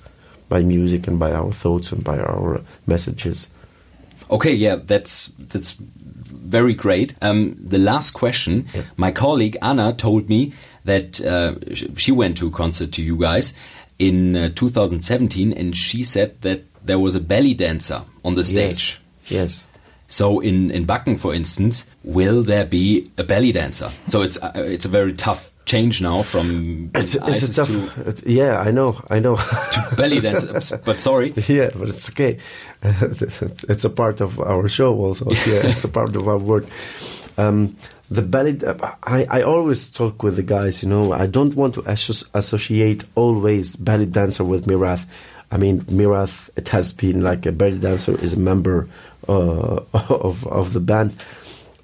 by 0.49 0.63
music 0.63 1.07
and 1.07 1.19
by 1.19 1.33
our 1.33 1.53
thoughts 1.53 1.93
and 1.93 2.03
by 2.03 2.19
our 2.19 2.61
messages. 2.87 3.49
Okay, 4.31 4.55
yeah, 4.55 4.77
that's 4.77 5.31
that's 5.39 5.73
very 5.73 6.75
great. 6.75 7.15
Um, 7.23 7.55
the 7.59 7.79
last 7.79 8.11
question, 8.13 8.67
yeah. 8.75 8.83
my 8.97 9.13
colleague 9.13 9.57
Anna 9.63 9.93
told 9.93 10.29
me 10.29 10.53
that 10.85 11.21
uh, 11.21 11.55
she 11.75 12.13
went 12.13 12.39
to 12.39 12.49
a 12.49 12.51
concert 12.51 12.93
to 12.93 13.03
you 13.03 13.17
guys 13.17 13.55
in 13.99 14.37
uh, 14.37 14.51
2017, 14.55 15.53
and 15.53 15.77
she 15.77 16.03
said 16.03 16.41
that 16.43 16.65
there 16.85 16.99
was 16.99 17.15
a 17.15 17.21
belly 17.21 17.55
dancer 17.55 18.03
on 18.25 18.35
the 18.35 18.45
stage. 18.45 19.01
Yes. 19.27 19.65
yes. 19.65 19.68
So 20.09 20.41
in 20.41 20.71
in 20.71 20.87
Wacken, 20.87 21.19
for 21.19 21.35
instance, 21.35 21.89
will 22.03 22.43
there 22.43 22.65
be 22.65 23.11
a 23.19 23.23
belly 23.25 23.53
dancer? 23.53 23.93
So 24.09 24.23
it's 24.23 24.39
uh, 24.43 24.53
it's 24.57 24.87
a 24.87 24.89
very 24.89 25.13
tough 25.13 25.53
change 25.69 26.01
now 26.01 26.23
from 26.23 26.91
it's, 26.95 27.15
it's 27.15 27.49
a 27.51 27.55
tough, 27.55 27.69
to 27.69 28.23
yeah 28.25 28.59
I 28.59 28.71
know 28.71 28.99
I 29.11 29.19
know. 29.19 29.37
to 29.37 29.95
belly 29.97 30.21
dance 30.21 30.73
but 30.85 31.01
sorry. 31.01 31.35
Yeah 31.47 31.71
but 31.77 31.91
it's 31.91 32.09
okay. 32.11 32.39
It's 33.69 33.85
a 33.85 33.91
part 33.91 34.21
of 34.23 34.41
our 34.41 34.67
show 34.69 34.97
also. 34.97 35.27
Yeah 35.47 35.69
it's 35.69 35.85
a 35.85 35.89
part 35.89 36.17
of 36.17 36.27
our 36.27 36.39
work. 36.39 36.65
Um, 37.37 37.77
the 38.11 38.23
belly 38.23 38.59
I, 39.05 39.27
I 39.29 39.43
always 39.43 39.91
talk 39.91 40.23
with 40.23 40.37
the 40.37 40.43
guys 40.43 40.83
you 40.83 40.89
know 40.89 41.13
I 41.13 41.27
don't 41.27 41.55
want 41.55 41.75
to 41.75 41.83
associate 42.35 43.05
always 43.15 43.77
belly 43.77 44.07
dancer 44.07 44.45
with 44.45 44.65
Myrath. 44.67 45.05
I 45.53 45.59
mean 45.59 45.83
Myrath 45.83 46.49
it 46.57 46.71
has 46.71 46.95
been 46.95 47.21
like 47.21 47.45
a 47.45 47.53
belly 47.53 47.79
dancer 47.79 48.19
is 48.25 48.33
a 48.33 48.41
member 48.41 48.89
uh, 49.29 49.81
of 49.93 50.47
of 50.47 50.73
the 50.73 50.81
band, 50.81 51.15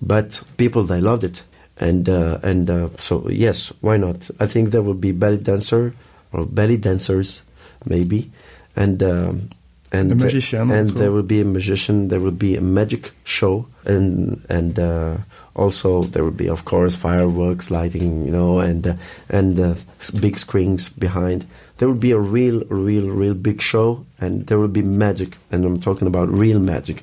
but 0.00 0.42
people 0.56 0.84
they 0.84 1.00
loved 1.00 1.24
it, 1.24 1.42
and 1.76 2.08
uh, 2.08 2.38
and 2.42 2.70
uh, 2.70 2.88
so 2.98 3.28
yes, 3.28 3.72
why 3.80 3.96
not? 3.96 4.30
I 4.40 4.46
think 4.46 4.70
there 4.70 4.82
will 4.82 4.94
be 4.94 5.12
belly 5.12 5.38
dancer 5.38 5.94
or 6.32 6.46
belly 6.46 6.76
dancers, 6.76 7.42
maybe, 7.84 8.30
and. 8.76 9.02
Um, 9.02 9.50
and 9.92 10.10
the 10.10 10.16
magician, 10.16 10.70
and 10.72 10.90
there 10.90 11.12
will 11.12 11.22
be 11.22 11.40
a 11.40 11.44
magician. 11.44 12.08
There 12.08 12.18
will 12.18 12.32
be 12.32 12.56
a 12.56 12.60
magic 12.60 13.12
show, 13.22 13.66
and 13.84 14.44
and 14.48 14.76
uh, 14.76 15.18
also 15.54 16.02
there 16.02 16.24
will 16.24 16.32
be, 16.32 16.48
of 16.48 16.64
course, 16.64 16.96
fireworks, 16.96 17.70
lighting, 17.70 18.24
you 18.24 18.32
know, 18.32 18.58
and 18.58 18.86
uh, 18.86 18.94
and 19.30 19.58
uh, 19.60 19.74
big 20.20 20.38
screens 20.38 20.88
behind. 20.88 21.46
There 21.78 21.88
will 21.88 21.98
be 21.98 22.10
a 22.10 22.18
real, 22.18 22.64
real, 22.68 23.08
real 23.08 23.34
big 23.34 23.62
show, 23.62 24.04
and 24.20 24.46
there 24.46 24.58
will 24.58 24.68
be 24.68 24.82
magic, 24.82 25.38
and 25.50 25.64
I'm 25.64 25.78
talking 25.78 26.08
about 26.08 26.28
real 26.28 26.58
magic, 26.58 27.02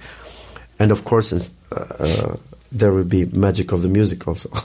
and 0.80 0.92
of 0.92 1.04
course, 1.06 1.34
uh, 1.34 1.76
uh, 1.76 2.36
there 2.72 2.92
will 2.92 3.04
be 3.04 3.26
magic 3.26 3.72
of 3.72 3.82
the 3.82 3.90
music 3.90 4.28
also. 4.28 4.50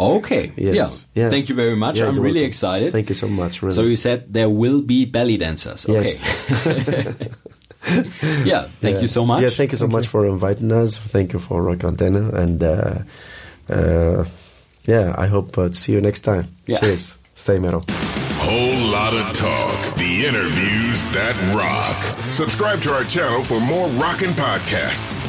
Okay. 0.00 0.52
Yes. 0.56 1.06
Yeah. 1.14 1.24
yeah. 1.24 1.30
Thank 1.30 1.48
you 1.48 1.54
very 1.54 1.76
much. 1.76 1.98
Yeah, 1.98 2.08
I'm 2.08 2.18
really 2.18 2.40
welcome. 2.40 2.48
excited. 2.48 2.92
Thank 2.92 3.08
you 3.08 3.14
so 3.14 3.28
much. 3.28 3.62
Really. 3.62 3.74
So 3.74 3.82
you 3.82 3.96
said 3.96 4.32
there 4.32 4.48
will 4.48 4.82
be 4.82 5.04
belly 5.04 5.36
dancers. 5.36 5.84
Okay. 5.84 6.04
Yes. 6.04 6.24
yeah. 8.46 8.68
Thank 8.80 8.96
yeah. 8.96 9.00
you 9.00 9.08
so 9.08 9.26
much. 9.26 9.42
Yeah. 9.42 9.50
Thank 9.50 9.72
you 9.72 9.78
so 9.78 9.88
much 9.88 10.06
for 10.06 10.26
inviting 10.26 10.72
us. 10.72 10.98
Thank 10.98 11.32
you 11.32 11.38
for 11.38 11.62
Rock 11.62 11.78
Antenne. 11.78 12.32
And 12.34 12.62
uh, 12.62 13.02
uh, 13.68 14.24
yeah, 14.84 15.14
I 15.18 15.26
hope 15.26 15.56
uh, 15.58 15.68
to 15.68 15.74
see 15.74 15.92
you 15.92 16.00
next 16.00 16.20
time. 16.20 16.46
Cheers. 16.66 17.16
Stay 17.34 17.58
metal. 17.58 17.84
Whole 18.40 18.90
lot 18.90 19.14
of 19.14 19.36
talk. 19.36 19.96
The 19.96 20.26
interviews 20.26 21.04
that 21.12 21.36
rock. 21.54 22.02
Subscribe 22.32 22.80
to 22.82 22.92
our 22.92 23.04
channel 23.04 23.42
for 23.44 23.60
more 23.60 23.88
rockin' 23.90 24.30
podcasts. 24.30 25.24